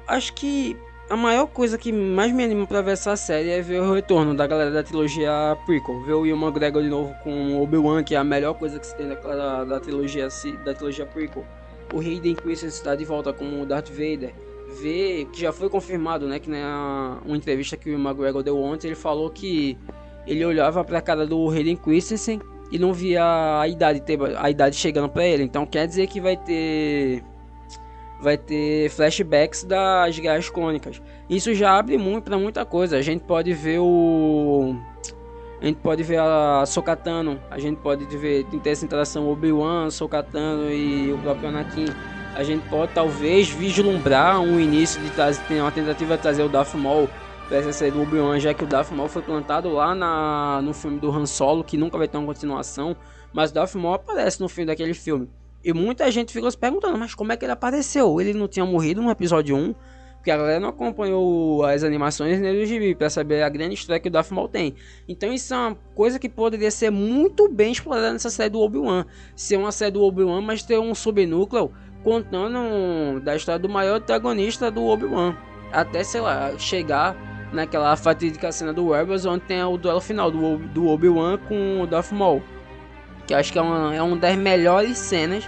Acho 0.08 0.32
que 0.34 0.78
a 1.10 1.18
maior 1.18 1.46
coisa 1.48 1.78
que 1.78 1.92
mais 1.92 2.32
me 2.32 2.42
anima 2.42 2.66
pra 2.66 2.82
ver 2.82 2.92
essa 2.92 3.18
série 3.18 3.50
é 3.50 3.62
ver 3.62 3.82
o 3.82 3.94
retorno 3.94 4.34
da 4.34 4.48
galera 4.48 4.72
da 4.72 4.82
trilogia 4.82 5.58
prequel. 5.66 6.02
Ver 6.06 6.14
o 6.14 6.26
Ian 6.26 6.38
McGregor 6.38 6.82
de 6.82 6.88
novo 6.88 7.14
com 7.22 7.62
Obi-Wan, 7.62 8.02
que 8.02 8.16
é 8.16 8.18
a 8.18 8.24
melhor 8.24 8.54
coisa 8.54 8.80
que 8.80 8.88
se 8.88 8.96
tem 8.96 9.10
da, 9.10 9.66
da, 9.66 9.80
trilogia, 9.82 10.30
da 10.64 10.74
trilogia 10.74 11.06
prequel. 11.06 11.46
O 11.94 12.00
Hayden 12.00 12.36
Christensen 12.36 12.70
está 12.70 12.96
de 12.96 13.04
volta 13.04 13.34
como 13.34 13.66
Darth 13.66 13.90
Vader. 13.90 14.34
Ver, 14.82 15.26
que 15.34 15.42
já 15.42 15.52
foi 15.52 15.70
confirmado, 15.70 16.30
né, 16.30 16.40
que 16.40 16.50
na 16.50 17.18
uma 17.26 17.36
entrevista 17.36 17.76
que 17.76 17.90
o 17.90 17.92
Ian 17.92 18.00
McGregor 18.00 18.42
deu 18.42 18.58
ontem, 18.58 18.88
ele 18.88 18.96
falou 18.96 19.30
que 19.30 19.78
ele 20.26 20.46
olhava 20.46 20.82
pra 20.86 21.02
cara 21.02 21.28
do 21.28 21.50
Hayden 21.50 21.76
Christensen 21.76 22.40
e 22.74 22.80
não 22.80 22.92
via 22.92 23.24
a 23.60 23.68
idade, 23.68 24.02
a 24.36 24.50
idade 24.50 24.76
chegando 24.76 25.08
pra 25.08 25.24
ele. 25.24 25.44
Então 25.44 25.64
quer 25.64 25.86
dizer 25.86 26.08
que 26.08 26.20
vai 26.20 26.36
ter 26.36 27.24
vai 28.20 28.36
ter 28.36 28.90
flashbacks 28.90 29.64
das 29.64 30.18
guerras 30.18 30.50
cônicas. 30.50 31.00
Isso 31.30 31.54
já 31.54 31.78
abre 31.78 32.00
muito 32.00 32.24
para 32.24 32.38
muita 32.38 32.66
coisa. 32.66 32.98
A 32.98 33.02
gente 33.02 33.24
pode 33.26 33.54
ver 33.54 33.78
o 33.80 34.76
a 35.62 35.66
gente 35.66 35.78
pode 35.78 36.02
ver 36.02 36.20
a 36.20 36.66
Sokatano, 36.66 37.40
a 37.52 37.60
gente 37.60 37.78
pode 37.78 38.06
ver 38.18 38.44
ter 38.46 38.72
essa 38.72 38.84
interação 38.84 39.30
Obi-Wan, 39.30 39.92
Sokatano 39.92 40.72
e 40.72 41.14
o 41.14 41.18
próprio 41.20 41.50
Anakin. 41.50 41.86
A 42.36 42.44
gente 42.44 42.68
pode 42.70 42.92
talvez 42.94 43.50
vislumbrar 43.50 44.42
um 44.42 44.60
início 44.60 45.00
de 45.00 45.12
trazer 45.12 45.62
uma 45.62 45.72
tentativa 45.72 46.18
de 46.18 46.24
trazer 46.24 46.42
o 46.42 46.50
Darth 46.50 46.74
Maul 46.74 47.08
série 47.74 47.92
do 47.92 48.02
Obi-Wan, 48.02 48.40
já 48.40 48.54
que 48.54 48.64
o 48.64 48.68
Darth 48.68 48.92
Maul 48.92 49.10
foi 49.10 49.22
plantado 49.22 49.70
lá 49.70 49.94
na, 49.94 50.62
no 50.62 50.74
filme 50.74 51.00
do 51.00 51.12
Han 51.12 51.26
Solo, 51.26 51.64
que 51.64 51.78
nunca 51.78 51.98
vai 51.98 52.08
ter 52.08 52.18
uma 52.18 52.28
continuação, 52.28 52.96
mas 53.34 53.52
o 53.52 53.54
Darth 53.54 53.76
Maul 53.76 53.96
aparece 53.96 54.40
no 54.40 54.48
fim 54.48 54.66
daquele 54.66 54.94
filme. 54.94 55.30
E 55.64 55.74
muita 55.74 56.10
gente 56.12 56.34
ficou 56.34 56.52
se 56.52 56.58
perguntando, 56.58 56.98
mas 56.98 57.16
como 57.16 57.32
é 57.32 57.38
que 57.38 57.46
ele 57.46 57.52
apareceu? 57.52 58.20
Ele 58.20 58.34
não 58.34 58.48
tinha 58.48 58.66
morrido 58.66 59.02
no 59.02 59.10
episódio 59.10 59.56
1? 59.56 59.74
Porque 60.16 60.32
a 60.32 60.38
galera 60.38 60.60
não 60.60 60.70
acompanhou 60.70 61.66
as 61.66 61.84
animações 61.84 62.40
nem 62.40 62.54
do 62.58 62.66
gibi 62.66 62.96
para 62.96 63.10
saber 63.10 63.44
a 63.44 63.50
grande 63.50 63.76
história 63.76 64.00
que 64.00 64.08
o 64.08 64.12
Darth 64.12 64.32
Maul 64.32 64.48
tem. 64.48 64.74
Então 65.08 65.32
isso 65.34 65.54
é 65.54 65.58
uma 65.58 65.76
coisa 65.94 66.18
que 66.18 66.30
poderia 66.30 66.72
ser 66.72 66.90
muito 66.90 67.50
bem 67.50 67.74
explorada 67.74 68.14
nessa 68.14 68.30
série 68.30 68.50
do 68.50 68.60
Obi-Wan. 68.60 69.06
Ser 69.36 69.58
uma 69.58 69.72
série 69.72 69.92
do 69.92 70.02
Obi-Wan, 70.02 70.42
mas 70.42 70.64
ter 70.64 70.80
um 70.80 70.96
subnúcleo 70.96 71.72
contando 72.04 73.20
da 73.22 73.36
história 73.36 73.60
do 73.60 73.68
maior 73.68 73.98
antagonista 73.98 74.72
do 74.72 74.86
Obi-Wan. 74.86 75.36
Até, 75.72 76.04
sei 76.04 76.22
lá, 76.22 76.58
chegar 76.58 77.33
naquela 77.54 77.96
fatídica 77.96 78.52
cena 78.52 78.74
do 78.74 78.92
Rebels, 78.92 79.26
onde 79.26 79.46
tem 79.46 79.64
o 79.64 79.78
duelo 79.78 80.02
final 80.02 80.30
do, 80.30 80.58
do 80.58 80.88
Obi-Wan 80.88 81.38
com 81.38 81.82
o 81.82 81.88
Darth 81.88 82.12
Maul 82.12 82.42
que 83.26 83.34
acho 83.34 83.52
que 83.52 83.60
é 83.60 83.62
uma, 83.62 83.96
é 83.96 84.02
uma 84.02 84.18
das 84.18 84.36
melhores 84.36 84.98
cenas 84.98 85.48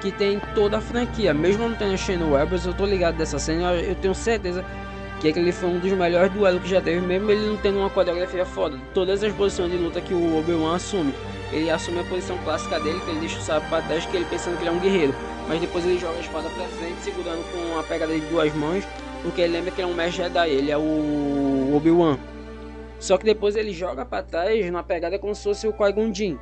que 0.00 0.10
tem 0.10 0.40
toda 0.54 0.78
a 0.78 0.80
franquia. 0.80 1.34
Mesmo 1.34 1.68
não 1.68 1.76
tendo 1.76 1.96
Shane 1.96 2.22
Webbers, 2.22 2.64
eu 2.66 2.74
tô 2.74 2.86
ligado 2.86 3.16
dessa 3.16 3.38
cena, 3.38 3.74
eu, 3.74 3.94
tenho 3.94 4.14
certeza 4.14 4.64
que 5.20 5.28
aquele 5.28 5.52
foi 5.52 5.68
um 5.68 5.78
dos 5.78 5.92
melhores 5.92 6.32
duelos 6.32 6.62
que 6.62 6.68
já 6.68 6.80
teve, 6.80 7.00
mesmo 7.00 7.30
ele 7.30 7.46
não 7.46 7.56
tendo 7.58 7.78
uma 7.78 7.90
coreografia 7.90 8.46
foda. 8.46 8.78
Todas 8.94 9.22
as 9.22 9.32
posições 9.34 9.70
de 9.70 9.76
luta 9.76 10.00
que 10.00 10.14
o 10.14 10.38
Obi-Wan 10.38 10.76
assume, 10.76 11.12
ele 11.52 11.70
assume 11.70 12.00
a 12.00 12.04
posição 12.04 12.38
clássica 12.38 12.80
dele, 12.80 12.98
que 13.00 13.10
ele 13.10 13.20
deixa 13.20 13.38
o 13.38 13.42
sabre 13.42 13.68
para 13.68 13.82
trás, 13.82 14.06
que 14.06 14.16
ele 14.16 14.24
pensando 14.24 14.56
que 14.56 14.62
ele 14.62 14.70
é 14.70 14.72
um 14.72 14.78
guerreiro. 14.78 15.14
Mas 15.46 15.60
depois 15.60 15.84
ele 15.84 15.98
joga 15.98 16.16
a 16.16 16.20
espada 16.20 16.48
para 16.48 16.64
frente, 16.68 17.02
segurando 17.02 17.44
com 17.52 17.78
a 17.78 17.82
pegada 17.82 18.14
de 18.14 18.20
duas 18.20 18.54
mãos, 18.54 18.84
porque 19.22 19.40
ele 19.40 19.52
lembra 19.52 19.70
que 19.70 19.80
ele 19.80 19.90
é 19.90 19.92
um 19.92 19.94
mestre 19.94 20.24
Jedi, 20.24 20.50
ele 20.50 20.70
é 20.70 20.78
o 20.78 21.74
Obi-Wan. 21.76 22.18
Só 22.98 23.16
que 23.16 23.24
depois 23.24 23.56
ele 23.56 23.72
joga 23.72 24.04
para 24.04 24.22
trás 24.22 24.66
numa 24.66 24.82
pegada 24.82 25.18
como 25.18 25.34
se 25.34 25.42
fosse 25.42 25.66
o 25.66 25.72
Qui-Gon 25.72 26.12
Jinn 26.12 26.36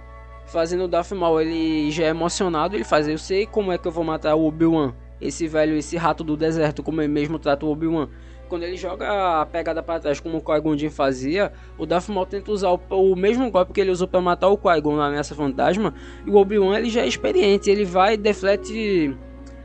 fazendo 0.48 0.84
o 0.84 0.88
Darth 0.88 1.12
Maul, 1.12 1.40
ele 1.40 1.90
já 1.90 2.04
é 2.04 2.08
emocionado, 2.08 2.74
ele 2.74 2.84
faz, 2.84 3.06
eu 3.06 3.18
sei 3.18 3.46
como 3.46 3.70
é 3.70 3.78
que 3.78 3.86
eu 3.86 3.92
vou 3.92 4.02
matar 4.02 4.34
o 4.34 4.46
Obi-Wan, 4.46 4.94
esse 5.20 5.46
velho, 5.46 5.76
esse 5.76 5.96
rato 5.96 6.24
do 6.24 6.36
deserto, 6.36 6.82
como 6.82 7.02
ele 7.02 7.12
mesmo 7.12 7.38
trata 7.38 7.66
o 7.66 7.70
Obi-Wan. 7.70 8.08
Quando 8.48 8.62
ele 8.62 8.78
joga 8.78 9.42
a 9.42 9.44
pegada 9.46 9.82
para 9.82 10.00
trás, 10.00 10.20
como 10.20 10.38
o 10.38 10.40
Qui-Gon 10.40 10.90
fazia, 10.90 11.52
o 11.76 11.84
Darth 11.84 12.08
Maul 12.08 12.24
tenta 12.24 12.50
usar 12.50 12.70
o, 12.70 12.80
o 12.90 13.14
mesmo 13.14 13.50
golpe 13.50 13.74
que 13.74 13.80
ele 13.80 13.90
usou 13.90 14.08
para 14.08 14.22
matar 14.22 14.48
o 14.48 14.56
Qui-Gon 14.56 14.96
na 14.96 15.08
ameaça 15.08 15.34
fantasma, 15.34 15.92
e 16.26 16.30
o 16.30 16.36
Obi-Wan 16.36 16.78
ele 16.78 16.88
já 16.88 17.02
é 17.02 17.06
experiente, 17.06 17.70
ele 17.70 17.84
vai, 17.84 18.16
deflete 18.16 19.14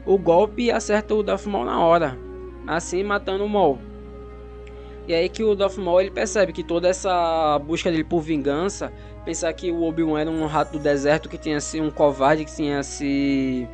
o 0.06 0.18
golpe 0.18 0.64
e 0.64 0.72
acerta 0.72 1.16
o 1.16 1.24
Darth 1.24 1.46
Maul 1.46 1.64
na 1.64 1.80
hora, 1.80 2.20
assim 2.68 3.04
matando 3.04 3.46
o 3.46 3.50
Maul. 3.50 3.80
E 5.08 5.14
aí 5.14 5.28
que 5.28 5.44
o 5.44 5.54
Darth 5.54 5.78
Maul 5.78 6.02
ele 6.02 6.12
percebe 6.12 6.54
que 6.54 6.64
toda 6.64 6.88
essa 6.88 7.60
busca 7.60 7.92
dele 7.92 8.04
por 8.04 8.22
vingança 8.22 8.92
pensar 9.26 9.52
que 9.54 9.72
o 9.72 9.84
Obi-Wan 9.84 10.20
era 10.20 10.30
um 10.30 10.46
rato 10.46 10.74
do 10.74 10.80
deserto 10.80 11.30
que 11.30 11.38
tinha 11.38 11.60
sido 11.60 11.86
um 11.86 11.92
covarde 11.92 12.46
que 12.46 12.56
tinha 12.56 12.84
se 12.84 13.68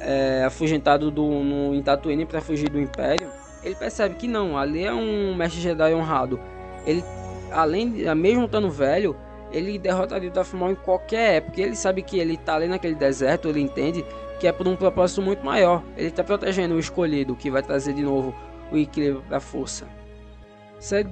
é, 0.00 0.44
afugentado 0.44 1.10
do, 1.10 1.24
no, 1.24 1.74
em 1.74 1.82
Tatooine 1.82 2.24
para 2.24 2.40
fugir 2.40 2.68
do 2.68 2.80
Império, 2.80 3.28
ele 3.62 3.74
percebe 3.74 4.14
que 4.14 4.28
não, 4.28 4.56
ali 4.56 4.84
é 4.84 4.92
um 4.92 5.34
mestre 5.34 5.60
Jedi 5.60 5.94
honrado. 5.94 6.38
Ele, 6.86 7.02
além 7.50 7.88
mesmo 8.14 8.44
estando 8.44 8.70
velho, 8.70 9.16
ele 9.50 9.78
derrotaria 9.78 10.28
o 10.28 10.32
Darth 10.32 10.52
Maul 10.52 10.72
em 10.72 10.76
qualquer 10.76 11.36
época. 11.36 11.60
Ele 11.60 11.74
sabe 11.74 12.02
que 12.02 12.18
ele 12.18 12.34
está 12.34 12.54
ali 12.54 12.68
naquele 12.68 12.94
deserto, 12.94 13.48
ele 13.48 13.60
entende 13.60 14.04
que 14.38 14.46
é 14.46 14.52
por 14.52 14.66
um 14.68 14.76
propósito 14.76 15.22
muito 15.22 15.44
maior. 15.44 15.82
Ele 15.96 16.08
está 16.08 16.22
protegendo 16.22 16.74
o 16.74 16.78
escolhido, 16.78 17.36
que 17.36 17.50
vai 17.50 17.62
trazer 17.62 17.92
de 17.94 18.02
novo 18.02 18.34
o 18.70 18.76
equilíbrio 18.76 19.22
da 19.28 19.40
força. 19.40 19.86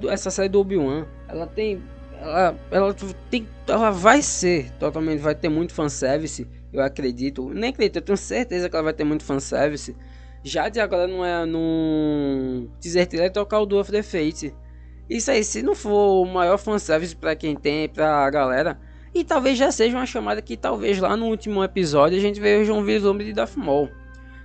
Essa 0.09 0.29
série 0.29 0.49
do 0.49 0.59
Obi-Wan, 0.59 1.05
ela 1.27 1.47
tem 1.47 1.81
ela, 2.21 2.55
ela, 2.71 2.95
tem, 3.29 3.47
ela 3.67 3.91
vai 3.91 4.21
ser 4.21 4.71
totalmente, 4.73 5.19
vai 5.19 5.35
ter 5.35 5.49
muito 5.49 5.73
fanservice, 5.73 6.47
eu 6.71 6.81
acredito. 6.81 7.49
Nem 7.49 7.69
acredito, 7.69 7.97
eu 7.97 8.01
tenho 8.01 8.17
certeza 8.17 8.69
que 8.69 8.75
ela 8.75 8.83
vai 8.83 8.93
ter 8.93 9.03
muito 9.03 9.23
fanservice. 9.23 9.95
Já 10.43 10.69
de 10.69 10.79
agora 10.79 11.07
não 11.07 11.25
é 11.25 11.45
no 11.45 12.67
teaser 12.79 13.07
trailer 13.07 13.31
tocar 13.31 13.59
o 13.59 13.65
Duel 13.65 13.81
of 13.81 13.91
the 13.91 14.03
Fate. 14.03 14.53
Isso 15.09 15.29
aí, 15.29 15.43
se 15.43 15.61
não 15.61 15.75
for 15.75 16.21
o 16.21 16.25
maior 16.25 16.57
fanservice 16.57 17.15
para 17.15 17.35
quem 17.35 17.55
tem, 17.55 17.89
pra 17.89 18.29
galera. 18.29 18.79
E 19.15 19.23
talvez 19.23 19.57
já 19.57 19.71
seja 19.71 19.95
uma 19.95 20.05
chamada 20.05 20.41
que 20.41 20.57
talvez 20.57 20.99
lá 20.99 21.15
no 21.15 21.27
último 21.27 21.63
episódio 21.63 22.17
a 22.17 22.21
gente 22.21 22.37
veja 22.37 22.73
um 22.73 22.83
vislumbre 22.83 23.23
de 23.23 23.31
Darth 23.31 23.55
Maul. 23.55 23.89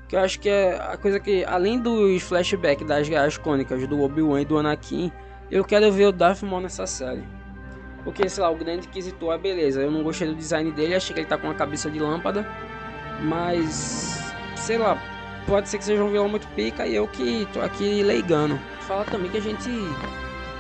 Que 0.07 0.15
eu 0.15 0.21
acho 0.21 0.39
que 0.39 0.49
é 0.49 0.81
a 0.81 0.97
coisa 0.97 1.19
que, 1.19 1.45
além 1.45 1.77
dos 1.77 2.23
flashbacks 2.23 2.87
das 2.87 3.09
guerras 3.09 3.37
cônicas 3.37 3.85
do 3.89 4.01
Obi-Wan 4.01 4.43
e 4.43 4.45
do 4.45 4.57
Anakin, 4.57 5.11
eu 5.51 5.65
quero 5.65 5.91
ver 5.91 6.07
o 6.07 6.13
Darth 6.13 6.43
Maul 6.43 6.61
nessa 6.61 6.87
série. 6.87 7.25
Porque, 8.05 8.29
sei 8.29 8.45
lá, 8.45 8.49
o 8.49 8.55
grande 8.55 8.87
inquisitor 8.87 9.35
é 9.35 9.39
beleza. 9.39 9.83
Eu 9.83 9.91
não 9.91 10.05
gostei 10.05 10.29
do 10.29 10.37
design 10.37 10.71
dele, 10.71 10.95
achei 10.95 11.13
que 11.13 11.19
ele 11.19 11.29
tá 11.29 11.37
com 11.37 11.49
uma 11.49 11.55
cabeça 11.55 11.91
de 11.91 11.99
lâmpada. 11.99 12.47
Mas, 13.25 14.33
sei 14.55 14.79
lá, 14.79 14.97
pode 15.49 15.69
ser 15.69 15.79
que 15.79 15.85
seja 15.85 16.05
um 16.05 16.13
vilão 16.13 16.29
muito 16.29 16.47
pica 16.55 16.87
e 16.87 16.95
eu 16.95 17.09
que 17.09 17.45
tô 17.53 17.61
aqui 17.61 18.05
leigando. 18.05 18.57
Fala 18.83 19.05
também 19.05 19.33
que 19.33 19.39
a 19.39 19.43
gente 19.43 19.69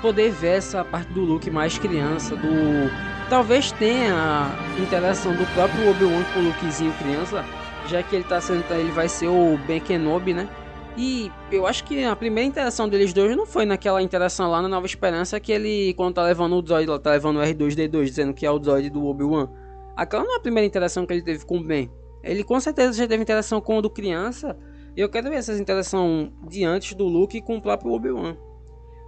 poder 0.03 0.33
ver 0.33 0.57
essa 0.57 0.85
parte 0.85 1.13
do 1.13 1.21
Luke 1.21 1.49
mais 1.49 1.79
criança, 1.79 2.35
do 2.35 2.91
talvez 3.31 3.71
tenha 3.71 4.13
a 4.13 4.83
interação 4.83 5.33
do 5.33 5.47
próprio 5.55 5.89
Obi-Wan 5.89 6.25
com 6.35 6.41
o 6.41 6.43
Lukezinho 6.43 6.93
criança, 6.95 7.45
já 7.87 8.03
que 8.03 8.17
ele 8.17 8.25
tá 8.25 8.41
sendo 8.41 8.65
ele 8.73 8.91
vai 8.91 9.09
ser 9.09 9.29
o 9.29 9.57
Ben 9.69 9.81
Kenobi, 9.81 10.35
né? 10.35 10.49
E 10.97 11.31
eu 11.53 11.65
acho 11.65 11.85
que 11.85 12.03
a 12.03 12.17
primeira 12.17 12.47
interação 12.47 12.89
deles 12.89 13.13
dois 13.13 13.37
não 13.37 13.47
foi 13.47 13.65
naquela 13.65 14.03
interação 14.03 14.51
lá 14.51 14.61
na 14.61 14.69
Nova 14.69 14.85
Esperança 14.85 15.39
que 15.39 15.53
ele, 15.53 15.95
quando 15.95 16.15
tá 16.15 16.25
levando 16.25 16.57
o 16.57 16.61
Droid, 16.61 16.87
tá 16.99 17.13
levando 17.13 17.37
o 17.37 17.41
R2D2, 17.41 18.05
dizendo 18.07 18.35
que 18.35 18.45
é 18.45 18.51
o 18.51 18.59
Droid 18.59 18.91
do 18.91 19.07
Obi-Wan. 19.07 19.49
Aquela 19.97 20.25
não 20.25 20.35
é 20.35 20.37
a 20.39 20.41
primeira 20.41 20.67
interação 20.67 21.07
que 21.07 21.13
ele 21.13 21.23
teve 21.23 21.47
com 21.47 21.59
o 21.59 21.65
Ben. 21.65 21.89
Ele 22.25 22.43
com 22.43 22.59
certeza 22.59 22.99
já 22.99 23.07
teve 23.07 23.23
interação 23.23 23.61
com 23.61 23.79
o 23.79 23.83
do 23.83 23.89
criança. 23.89 24.59
E 24.97 25.01
eu 25.01 25.09
quero 25.09 25.31
ver 25.31 25.37
essas 25.37 25.61
interações 25.61 26.33
de 26.49 26.65
antes 26.65 26.95
do 26.95 27.05
Luke 27.05 27.41
com 27.43 27.59
o 27.59 27.63
próprio 27.63 27.93
Obi-Wan. 27.93 28.37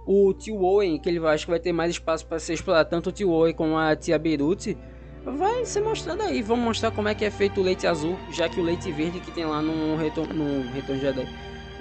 O 0.05 0.33
Tio 0.33 0.61
Owen, 0.61 0.99
que 0.99 1.09
ele 1.09 1.25
acho 1.27 1.45
que 1.45 1.51
vai 1.51 1.59
ter 1.59 1.71
mais 1.71 1.91
espaço 1.91 2.25
para 2.25 2.39
ser 2.39 2.53
explorado, 2.53 2.89
tanto 2.89 3.09
o 3.09 3.11
Tio 3.11 3.29
Owen 3.29 3.53
como 3.53 3.77
a 3.77 3.95
Tia 3.95 4.19
Beirute, 4.19 4.77
vai 5.23 5.65
ser 5.65 5.81
mostrado 5.81 6.21
aí. 6.23 6.41
Vamos 6.41 6.65
mostrar 6.65 6.91
como 6.91 7.07
é 7.07 7.15
que 7.15 7.23
é 7.23 7.31
feito 7.31 7.61
o 7.61 7.63
leite 7.63 7.87
azul, 7.87 8.17
já 8.31 8.49
que 8.49 8.59
o 8.59 8.63
leite 8.63 8.91
verde 8.91 9.19
que 9.19 9.31
tem 9.31 9.45
lá 9.45 9.61
no 9.61 9.95
Retorno, 9.95 10.33
no 10.33 10.99
Jedi 10.99 11.27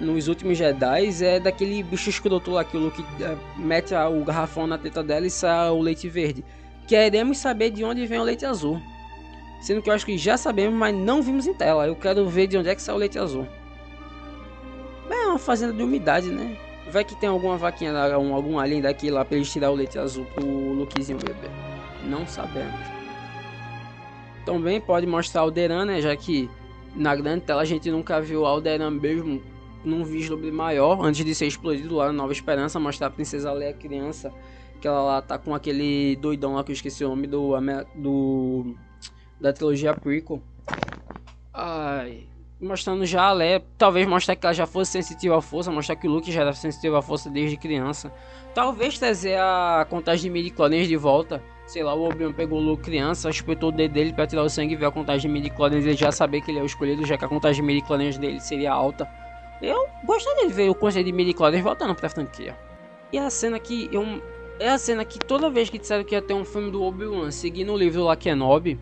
nos 0.02 0.28
últimos 0.28 0.58
Jedi 0.58 1.24
é 1.24 1.38
daquele 1.38 1.82
bicho 1.82 2.10
escroto 2.10 2.50
lá 2.50 2.64
que 2.64 2.76
o 2.76 2.80
Luke 2.80 3.04
é, 3.20 3.36
mete 3.56 3.94
a, 3.94 4.08
o 4.08 4.24
garrafão 4.24 4.66
na 4.66 4.76
teta 4.76 5.02
dela 5.02 5.26
e 5.26 5.30
sai 5.30 5.70
o 5.70 5.80
leite 5.80 6.08
verde. 6.08 6.44
Queremos 6.86 7.38
saber 7.38 7.70
de 7.70 7.84
onde 7.84 8.06
vem 8.06 8.18
o 8.18 8.24
leite 8.24 8.44
azul. 8.44 8.80
Sendo 9.60 9.80
que 9.80 9.88
eu 9.88 9.94
acho 9.94 10.04
que 10.04 10.18
já 10.18 10.36
sabemos, 10.36 10.76
mas 10.76 10.94
não 10.94 11.22
vimos 11.22 11.46
em 11.46 11.54
tela. 11.54 11.86
Eu 11.86 11.94
quero 11.94 12.28
ver 12.28 12.48
de 12.48 12.58
onde 12.58 12.68
é 12.68 12.74
que 12.74 12.82
sai 12.82 12.94
o 12.94 12.98
leite 12.98 13.18
azul. 13.18 13.46
É 15.08 15.26
uma 15.26 15.38
fazenda 15.38 15.72
de 15.72 15.82
umidade, 15.82 16.30
né? 16.30 16.56
Vai 16.90 17.04
que 17.04 17.14
tem 17.14 17.28
alguma 17.28 17.56
vaquinha, 17.56 17.92
algum 18.12 18.58
alien 18.58 18.82
daqui 18.82 19.10
lá 19.10 19.24
pra 19.24 19.36
eles 19.36 19.50
tirar 19.50 19.70
o 19.70 19.74
leite 19.74 19.98
azul 19.98 20.24
pro 20.26 20.44
Lukezinho 20.44 21.18
beber. 21.18 21.50
Não 22.04 22.26
sabemos. 22.26 22.80
Também 24.44 24.80
pode 24.80 25.06
mostrar 25.06 25.42
Alderan, 25.42 25.84
né? 25.84 26.00
Já 26.00 26.14
que 26.16 26.50
na 26.94 27.14
grande 27.14 27.44
tela 27.44 27.62
a 27.62 27.64
gente 27.64 27.90
nunca 27.90 28.20
viu 28.20 28.44
Alderan 28.44 28.90
mesmo 28.90 29.40
num 29.84 30.04
vislumbre 30.04 30.50
maior, 30.50 31.04
antes 31.04 31.24
de 31.24 31.34
ser 31.34 31.46
explodido 31.46 31.96
lá 31.96 32.06
na 32.06 32.12
Nova 32.12 32.32
Esperança, 32.32 32.78
mostrar 32.78 33.08
a 33.08 33.10
Princesa 33.10 33.52
Leia 33.52 33.72
criança, 33.72 34.32
que 34.80 34.86
ela 34.86 35.02
lá 35.02 35.22
tá 35.22 35.38
com 35.38 35.54
aquele 35.54 36.16
doidão 36.16 36.54
lá 36.54 36.64
que 36.64 36.70
eu 36.70 36.74
esqueci 36.74 37.04
o 37.04 37.08
nome 37.08 37.26
do, 37.26 37.52
do 37.94 38.74
da 39.40 39.52
trilogia 39.52 39.94
prequel. 39.94 40.42
Ai, 41.52 42.28
mostrando 42.62 43.04
já 43.04 43.24
a 43.24 43.32
Leia, 43.32 43.62
talvez 43.76 44.06
mostrar 44.06 44.36
que 44.36 44.46
ela 44.46 44.54
já 44.54 44.66
fosse 44.66 44.92
sensitiva 44.92 45.36
à 45.36 45.42
força, 45.42 45.70
mostrar 45.70 45.96
que 45.96 46.06
o 46.06 46.10
Luke 46.10 46.30
já 46.30 46.42
era 46.42 46.52
sensitivo 46.52 46.96
à 46.96 47.02
força 47.02 47.28
desde 47.28 47.56
criança. 47.56 48.12
Talvez 48.54 48.98
trazer 48.98 49.36
a 49.38 49.86
contagem 49.90 50.24
de 50.24 50.30
midi-clones 50.30 50.86
de 50.86 50.96
volta. 50.96 51.42
Sei 51.66 51.82
lá, 51.82 51.94
o 51.94 52.08
Obi-Wan 52.08 52.32
pegou 52.32 52.60
o 52.60 52.62
Luke 52.62 52.82
criança, 52.82 53.28
espetou 53.28 53.70
o 53.70 53.72
dedo 53.72 53.92
dele 53.92 54.12
para 54.12 54.26
tirar 54.26 54.42
o 54.42 54.48
sangue 54.48 54.74
e 54.74 54.76
ver 54.76 54.86
a 54.86 54.90
contagem 54.90 55.22
de 55.22 55.28
midi-clones 55.28 55.84
e 55.84 55.94
já 55.94 56.12
saber 56.12 56.40
que 56.40 56.50
ele 56.50 56.58
é 56.58 56.62
o 56.62 56.66
escolhido, 56.66 57.04
já 57.04 57.16
que 57.16 57.24
a 57.24 57.28
contagem 57.28 57.62
de 57.62 57.66
midi-clones 57.66 58.18
dele 58.18 58.40
seria 58.40 58.72
alta. 58.72 59.08
Eu 59.60 59.88
gostaria 60.04 60.46
de 60.46 60.52
ver 60.52 60.70
o 60.70 60.74
conceito 60.74 61.06
de 61.06 61.12
midi-clones 61.12 61.62
voltando 61.62 61.94
pra 61.94 62.08
franquia. 62.08 62.56
E 63.12 63.18
a 63.18 63.28
cena 63.30 63.58
que 63.58 63.88
eu... 63.92 64.22
É 64.60 64.68
a 64.68 64.78
cena 64.78 65.04
que 65.04 65.18
toda 65.18 65.50
vez 65.50 65.70
que 65.70 65.78
disseram 65.78 66.04
que 66.04 66.14
ia 66.14 66.22
ter 66.22 66.34
um 66.34 66.44
filme 66.44 66.70
do 66.70 66.82
Obi-Wan 66.82 67.30
seguindo 67.30 67.72
o 67.72 67.76
livro 67.76 68.04
lá 68.04 68.14
Kenobi, 68.14 68.78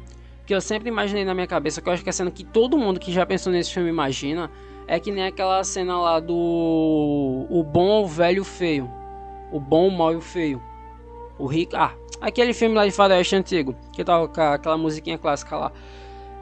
que 0.51 0.55
eu 0.55 0.61
sempre 0.61 0.89
imaginei 0.89 1.25
na 1.25 1.33
minha 1.33 1.47
cabeça, 1.47 1.81
que 1.81 1.89
eu 1.89 1.93
acho 1.93 2.03
que 2.03 2.09
é 2.09 2.11
a 2.11 2.13
cena 2.13 2.29
que 2.29 2.43
todo 2.43 2.77
mundo 2.77 2.99
que 2.99 3.13
já 3.13 3.25
pensou 3.25 3.53
nesse 3.53 3.73
filme 3.73 3.89
imagina, 3.89 4.51
é 4.89 4.99
que 4.99 5.13
nem 5.13 5.23
aquela 5.23 5.63
cena 5.63 5.97
lá 5.97 6.19
do 6.19 7.47
o 7.49 7.63
bom, 7.63 8.03
o 8.03 8.09
velho 8.09 8.43
o 8.43 8.45
feio. 8.45 8.91
O 9.53 9.61
bom, 9.61 9.87
o 9.87 9.97
mal 9.97 10.13
e 10.13 10.17
o 10.17 10.21
feio. 10.21 10.61
O 11.39 11.47
rico, 11.47 11.77
ah, 11.77 11.93
aquele 12.21 12.53
filme 12.53 12.75
lá 12.75 12.85
de 12.85 12.91
faroeste 12.91 13.37
antigo, 13.37 13.77
que 13.93 14.03
tava 14.03 14.27
com 14.27 14.41
aquela 14.41 14.77
musiquinha 14.77 15.17
clássica 15.17 15.57
lá. 15.57 15.73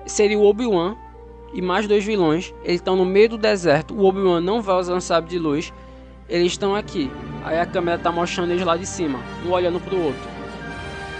Seria 0.07 0.38
o 0.38 0.47
Obi-Wan 0.47 0.97
e 1.53 1.61
mais 1.61 1.87
dois 1.87 2.03
vilões. 2.03 2.55
Eles 2.64 2.77
estão 2.77 2.97
no 2.97 3.05
meio 3.05 3.29
do 3.29 3.37
deserto. 3.37 3.92
O 3.92 4.07
Obi-Wan 4.07 4.40
não 4.40 4.62
vai 4.62 4.77
usar 4.77 4.94
um 4.94 5.03
sábio 5.03 5.29
de 5.29 5.38
luz. 5.38 5.71
Eles 6.31 6.53
estão 6.53 6.75
aqui. 6.75 7.11
Aí 7.44 7.59
a 7.59 7.66
câmera 7.66 7.99
tá 7.99 8.11
mostrando 8.11 8.53
eles 8.53 8.64
lá 8.64 8.75
de 8.75 8.87
cima, 8.87 9.21
um 9.44 9.51
olhando 9.51 9.79
pro 9.79 10.03
outro. 10.03 10.31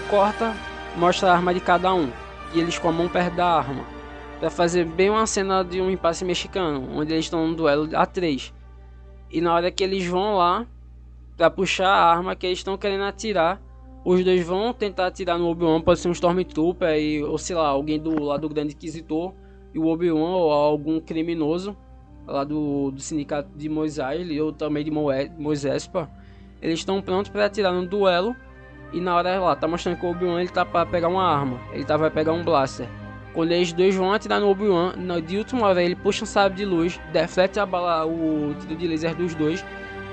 Corta, 0.09 0.55
mostra 0.97 1.29
a 1.29 1.35
arma 1.35 1.53
de 1.53 1.59
cada 1.59 1.93
um 1.93 2.09
e 2.53 2.59
eles 2.59 2.77
com 2.77 2.89
a 2.89 2.91
mão 2.91 3.07
perto 3.07 3.35
da 3.35 3.45
arma. 3.45 3.83
Pra 4.39 4.49
fazer 4.49 4.85
bem 4.85 5.09
uma 5.09 5.27
cena 5.27 5.63
de 5.63 5.81
um 5.81 5.89
impasse 5.89 6.23
mexicano, 6.23 6.87
onde 6.95 7.13
eles 7.13 7.25
estão 7.25 7.47
num 7.47 7.53
duelo 7.53 7.89
a 7.93 8.05
três. 8.05 8.53
E 9.29 9.41
na 9.41 9.53
hora 9.53 9.69
que 9.69 9.83
eles 9.83 10.05
vão 10.05 10.37
lá 10.37 10.65
para 11.35 11.49
puxar 11.49 11.89
a 11.89 12.11
arma 12.11 12.35
que 12.35 12.45
eles 12.45 12.59
estão 12.59 12.77
querendo 12.77 13.03
atirar, 13.03 13.61
os 14.03 14.23
dois 14.23 14.45
vão 14.45 14.73
tentar 14.73 15.07
atirar 15.07 15.37
no 15.37 15.47
Obi-Wan, 15.49 15.81
pode 15.81 15.99
ser 15.99 16.07
um 16.07 16.13
Stormtrooper 16.13 16.97
e, 16.97 17.23
ou 17.23 17.37
sei 17.37 17.55
lá, 17.55 17.67
alguém 17.67 17.99
do 17.99 18.23
lado 18.23 18.47
do 18.47 18.53
Grande 18.53 18.73
Inquisitor, 18.73 19.33
e 19.73 19.79
o 19.79 19.87
Obi-Wan 19.87 20.35
ou 20.35 20.51
algum 20.51 20.99
criminoso 20.99 21.77
lá 22.25 22.43
do, 22.43 22.91
do 22.91 23.01
sindicato 23.01 23.49
de 23.55 23.67
Moisés, 23.67 24.39
ou 24.39 24.53
também 24.53 24.83
de 24.83 24.91
Moisés, 24.91 25.89
eles 26.61 26.79
estão 26.79 27.01
prontos 27.01 27.31
para 27.31 27.45
atirar 27.45 27.73
no 27.73 27.85
duelo 27.85 28.35
e 28.91 28.99
na 28.99 29.15
hora 29.15 29.39
lá, 29.39 29.55
tá 29.55 29.67
mostrando 29.67 29.97
que 29.97 30.05
o 30.05 30.09
Obi-Wan 30.09 30.39
ele 30.39 30.49
tá 30.49 30.65
pra 30.65 30.85
pegar 30.85 31.07
uma 31.07 31.23
arma. 31.23 31.59
Ele 31.71 31.85
tá 31.85 31.95
vai 31.95 32.09
pegar 32.09 32.33
um 32.33 32.43
blaster. 32.43 32.87
Quando 33.33 33.51
eles 33.51 33.71
dois 33.71 33.95
vão 33.95 34.11
atirar 34.11 34.39
no 34.39 34.49
Obi-Wan, 34.49 34.93
de 35.25 35.37
última 35.37 35.67
hora 35.67 35.83
ele 35.83 35.95
puxa 35.95 36.23
um 36.23 36.27
sábio 36.27 36.57
de 36.57 36.65
luz, 36.65 36.99
deflete 37.13 37.59
a 37.59 37.65
bala, 37.65 38.05
o 38.05 38.55
tiro 38.59 38.75
de 38.75 38.87
laser 38.87 39.15
dos 39.15 39.35
dois 39.35 39.63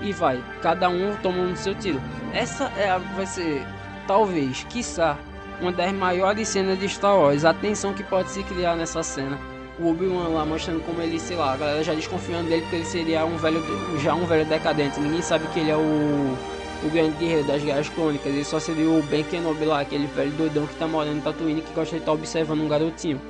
e 0.03 0.13
vai. 0.13 0.43
Cada 0.61 0.89
um 0.89 1.17
tomando 1.23 1.57
seu 1.57 1.75
tiro. 1.75 2.01
Essa 2.35 2.71
é 2.77 2.91
a, 2.91 2.99
vai 2.99 3.27
ser, 3.27 3.65
talvez, 4.07 4.65
quiçá, 4.69 5.17
uma 5.61 5.73
das 5.73 5.91
maiores 5.93 6.49
cenas 6.49 6.79
de 6.79 6.89
Star 6.89 7.17
Wars. 7.17 7.45
A 7.45 7.55
tensão 7.55 7.95
que 7.95 8.05
pode 8.05 8.31
se 8.31 8.43
criar 8.43 8.77
nessa 8.77 9.03
cena. 9.03 9.39
O 9.79 9.91
Obi-Wan 9.91 10.29
lá 10.29 10.45
mostrando 10.45 10.85
como 10.85 11.01
ele, 11.01 11.19
sei 11.19 11.37
lá, 11.37 11.55
a 11.55 11.57
galera 11.57 11.83
já 11.83 11.95
desconfiando 11.95 12.49
dele 12.49 12.63
porque 12.63 12.77
ele 12.77 12.85
seria 12.85 13.25
um 13.25 13.37
velho, 13.37 13.63
já 13.99 14.15
um 14.15 14.27
velho 14.27 14.45
decadente. 14.45 15.01
Ninguém 15.01 15.23
sabe 15.23 15.47
que 15.49 15.61
ele 15.61 15.71
é 15.71 15.77
o 15.77 16.37
o 16.85 16.91
grande 16.91 17.17
guerreiro 17.17 17.47
das 17.47 17.63
guerras 17.63 17.89
crônicas. 17.89 18.27
Ele 18.27 18.45
só 18.45 18.61
seria 18.61 18.89
o 18.89 19.03
Ben 19.05 19.25
Kenobi 19.25 19.65
lá, 19.65 19.81
aquele 19.81 20.07
velho 20.07 20.33
doidão 20.33 20.67
que 20.67 20.75
tá 20.77 20.87
morando 20.87 21.19
em 21.19 21.21
Tatooine 21.21 21.63
que 21.63 21.73
gosta 21.73 21.97
de 21.97 22.03
estar 22.03 22.13
tá 22.13 22.13
observando 22.13 22.61
um 22.61 22.69
garotinho. 22.69 23.21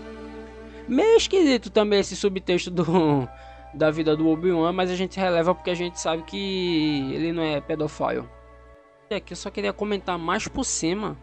Meio 0.88 1.16
esquisito 1.16 1.70
também 1.70 2.00
esse 2.00 2.14
subtexto 2.14 2.70
do, 2.70 3.28
da 3.74 3.90
vida 3.90 4.16
do 4.16 4.28
Obi-Wan, 4.28 4.72
mas 4.72 4.90
a 4.90 4.94
gente 4.94 5.18
releva 5.18 5.54
porque 5.54 5.70
a 5.70 5.74
gente 5.74 6.00
sabe 6.00 6.22
que 6.22 7.12
ele 7.12 7.32
não 7.32 7.42
é 7.42 7.60
pedofile. 7.60 8.24
E 9.10 9.14
aqui 9.14 9.32
eu 9.32 9.36
só 9.36 9.50
queria 9.50 9.72
comentar 9.72 10.18
mais 10.18 10.48
por 10.48 10.64
cima 10.64 11.16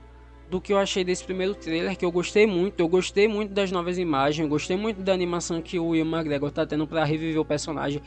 do 0.49 0.61
que 0.61 0.71
eu 0.71 0.77
achei 0.77 1.03
desse 1.03 1.23
primeiro 1.23 1.55
trailer, 1.55 1.97
que 1.97 2.05
eu 2.05 2.11
gostei 2.11 2.45
muito. 2.45 2.79
Eu 2.79 2.87
gostei 2.87 3.27
muito 3.27 3.53
das 3.53 3.71
novas 3.71 3.97
imagens, 3.97 4.47
gostei 4.47 4.77
muito 4.77 5.01
da 5.01 5.13
animação 5.13 5.61
que 5.61 5.79
o 5.79 5.95
Ian 5.95 6.05
McGregor 6.05 6.51
tá 6.51 6.65
tendo 6.65 6.85
para 6.85 7.03
reviver 7.03 7.41
o 7.41 7.45
personagem 7.45 8.01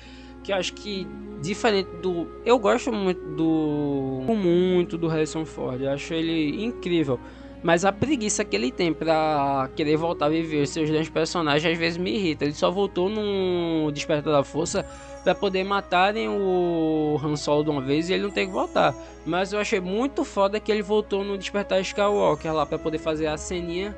que 0.47 0.53
acho 0.53 0.73
que 0.75 1.07
diferente 1.43 1.91
do 2.01 2.29
eu 2.45 2.59
gosto 2.59 2.93
muito 2.93 3.21
do 3.35 4.23
muito 4.27 4.97
do 4.97 5.09
Harrison 5.09 5.45
Ford, 5.45 5.83
eu 5.83 5.91
acho 5.91 6.15
ele 6.15 6.65
incrível. 6.65 7.19
Mas 7.63 7.85
a 7.85 7.91
preguiça 7.91 8.45
que 8.45 8.55
ele 8.55 8.71
tem 8.71 8.93
pra 8.93 9.69
querer 9.75 9.97
voltar 9.97 10.27
a 10.27 10.29
viver 10.29 10.67
seus 10.69 10.89
dois 10.89 11.09
personagens 11.09 11.73
às 11.73 11.77
vezes 11.77 11.99
me 11.99 12.15
irrita. 12.15 12.45
Ele 12.45 12.55
só 12.55 12.71
voltou 12.71 13.09
no 13.09 13.91
Despertar 13.91 14.33
da 14.33 14.45
Força 14.45 14.87
para 15.25 15.35
poder 15.35 15.65
matarem 15.65 16.29
o 16.29 17.19
Han 17.25 17.35
Solo 17.35 17.65
de 17.65 17.71
uma 17.71 17.81
vez 17.81 18.09
e 18.09 18.13
ele 18.13 18.23
não 18.23 18.31
tem 18.31 18.47
que 18.47 18.53
voltar. 18.53 18.95
Mas 19.25 19.53
eu 19.53 19.59
achei 19.59 19.81
muito 19.81 20.23
foda 20.23 20.61
que 20.61 20.71
ele 20.71 20.83
voltou 20.83 21.25
no 21.25 21.37
Despertar 21.37 21.81
Skywalker 21.81 22.55
lá 22.55 22.65
para 22.65 22.79
poder 22.79 22.99
fazer 22.99 23.27
a 23.27 23.37
ceninha 23.37 23.97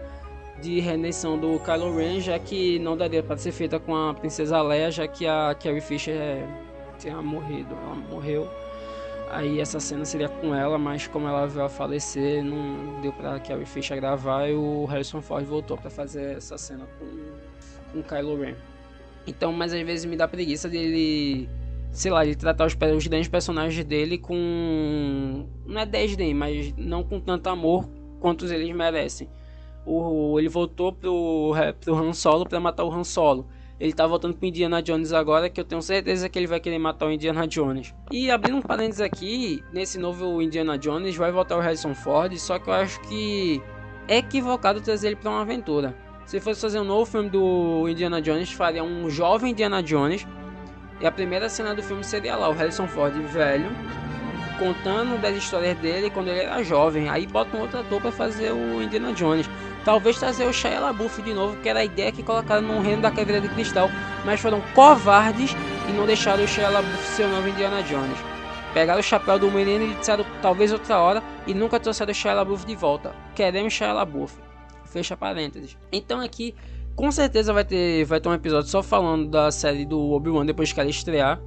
de 0.61 0.81
redenção 0.81 1.39
do 1.39 1.59
Kylo 1.61 1.97
Ren, 1.97 2.21
já 2.21 2.39
que 2.39 2.79
não 2.79 2.97
daria 2.97 3.23
para 3.23 3.37
ser 3.37 3.53
feita 3.53 3.79
com 3.79 3.95
a 3.95 4.13
Princesa 4.15 4.61
Leia, 4.61 4.91
já 4.91 5.07
que 5.07 5.27
a 5.27 5.55
Carrie 5.55 5.81
Fisher 5.81 6.15
é, 6.15 6.47
tinha 6.99 7.21
morrido, 7.23 7.75
ela 7.75 7.95
morreu. 7.95 8.49
Aí 9.31 9.61
essa 9.61 9.79
cena 9.79 10.05
seria 10.05 10.29
com 10.29 10.55
ela, 10.55 10.79
mas 10.79 11.07
como 11.07 11.29
ela 11.29 11.47
veio 11.47 11.67
a 11.67 11.69
falecer, 11.69 12.43
não 12.43 13.01
deu 13.01 13.13
para 13.13 13.39
Carrie 13.41 13.67
Fisher 13.67 13.97
gravar 14.01 14.49
e 14.49 14.55
o 14.55 14.85
Harrison 14.87 15.21
Ford 15.21 15.45
voltou 15.45 15.77
para 15.77 15.91
fazer 15.91 16.37
essa 16.37 16.57
cena 16.57 16.87
com, 16.99 17.07
com 17.93 18.03
Kylo 18.03 18.41
Ren. 18.41 18.55
Então, 19.27 19.53
mas 19.53 19.73
às 19.73 19.83
vezes 19.83 20.07
me 20.07 20.17
dá 20.17 20.27
preguiça 20.27 20.69
dele, 20.69 21.49
sei 21.93 22.11
lá, 22.11 22.25
de 22.25 22.35
tratar 22.35 22.67
os, 22.67 22.75
os 22.97 23.07
grandes 23.07 23.29
personagens 23.29 23.85
dele 23.85 24.17
com. 24.17 25.47
Não 25.67 25.83
é 25.83 25.87
desdém, 25.87 26.33
mas 26.33 26.73
não 26.77 27.05
com 27.05 27.21
tanto 27.21 27.49
amor 27.49 27.87
quanto 28.19 28.47
eles 28.47 28.75
merecem 28.75 29.29
o, 29.89 30.39
ele 30.39 30.49
voltou 30.49 30.93
pro, 30.93 31.55
pro 31.81 31.97
Han 31.97 32.13
Solo 32.13 32.47
para 32.47 32.61
matar 32.61 32.85
o 32.85 32.93
Han 32.93 33.05
Solo. 33.05 33.47
Ele 33.81 33.93
tá 33.93 34.07
voltando 34.07 34.37
pro 34.37 34.47
Indiana 34.47 34.83
Jones 34.83 35.13
agora, 35.13 35.49
que 35.49 35.61
eu 35.61 35.65
tenho 35.65 35.81
certeza 35.81 36.29
que 36.29 36.37
ele 36.39 36.49
vai 36.49 36.59
querer 36.59 36.79
matar 36.79 37.07
o 37.07 37.13
Indiana 37.13 37.47
Jones. 37.47 37.95
E 38.11 38.29
abrindo 38.31 38.59
um 38.59 38.63
parênteses 38.63 39.01
aqui, 39.01 39.63
nesse 39.73 39.99
novo 39.99 40.43
Indiana 40.43 40.77
Jones 40.77 41.17
vai 41.17 41.31
voltar 41.31 41.57
o 41.57 41.61
Harrison 41.61 41.95
Ford, 41.95 42.37
só 42.39 42.59
que 42.59 42.69
eu 42.69 42.75
acho 42.75 43.01
que 43.03 43.63
é 44.09 44.19
equivocado 44.19 44.81
trazer 44.81 45.09
ele 45.09 45.17
para 45.17 45.31
uma 45.31 45.43
aventura. 45.43 45.95
Se 46.27 46.41
fosse 46.41 46.61
fazer 46.61 46.81
um 46.81 46.85
novo 46.85 47.07
filme 47.07 47.31
do 47.31 47.89
Indiana 47.89 48.21
Jones, 48.21 48.51
faria 48.51 48.83
um 48.83 49.09
jovem 49.09 49.53
Indiana 49.53 49.83
Jones. 49.83 50.27
E 51.01 51.07
a 51.07 51.13
primeira 51.13 51.49
cena 51.49 51.73
do 51.73 51.83
filme 51.83 52.03
seria 52.03 52.35
lá, 52.35 52.49
o 52.49 52.53
Harrison 52.53 52.89
Ford 52.89 53.15
velho, 53.15 53.71
contando 54.59 55.21
das 55.21 55.37
histórias 55.37 55.77
dele 55.79 56.11
quando 56.11 56.29
ele 56.29 56.41
era 56.41 56.63
jovem. 56.63 57.09
Aí 57.09 57.27
bota 57.27 57.57
um 57.57 57.61
outro 57.61 57.79
ator 57.81 58.01
para 58.01 58.13
fazer 58.13 58.53
o 58.53 58.83
Indiana 58.83 59.13
Jones. 59.13 59.49
Talvez 59.85 60.19
trazer 60.19 60.45
o 60.45 60.53
Shia 60.53 60.79
LaBeouf 60.79 61.23
de 61.23 61.33
novo, 61.33 61.57
que 61.63 61.69
era 61.69 61.81
a 61.81 61.85
ideia 61.85 62.13
que 62.13 62.23
colocaram 62.23 62.63
no 62.63 62.81
reino 62.81 63.01
da 63.01 63.11
caveira 63.11 63.41
de 63.41 63.49
cristal, 63.49 63.89
mas 64.25 64.41
foram 64.41 64.61
covardes 64.75 65.57
e 65.89 65.93
não 65.93 66.05
deixaram 66.05 66.45
o 66.45 66.49
Shia 66.49 66.69
LaBeouf 66.69 67.03
ser 67.07 67.25
o 67.25 67.29
novo 67.29 67.49
Indiana 67.49 67.83
Jones. 67.83 68.19
Pegaram 68.75 69.01
o 69.01 69.03
chapéu 69.03 69.39
do 69.39 69.51
menino 69.51 69.85
e 69.87 69.95
disseram 69.95 70.27
talvez 70.43 70.73
outra 70.73 70.99
hora 70.99 71.23
e 71.47 71.55
nunca 71.55 71.81
trouxeram 71.81 72.13
o 72.13 72.15
Shia 72.15 72.35
LaBeouf 72.35 72.67
de 72.67 72.77
volta. 72.77 73.15
Queremos 73.35 73.73
Shia 73.73 73.93
LaBeouf. 73.93 74.35
Fecha 74.85 75.17
parênteses. 75.17 75.77
Então 75.93 76.21
aqui, 76.21 76.55
com 76.95 77.11
certeza 77.11 77.53
vai 77.53 77.65
ter, 77.65 78.05
vai 78.05 78.21
ter 78.21 78.29
um 78.29 78.35
episódio 78.35 78.69
só 78.69 78.83
falando 78.83 79.29
da 79.29 79.51
série 79.51 79.87
do 79.87 80.13
Obi-Wan 80.13 80.45
depois 80.45 80.73
que 80.73 80.81
ela 80.81 80.91
estrear. 80.91 81.41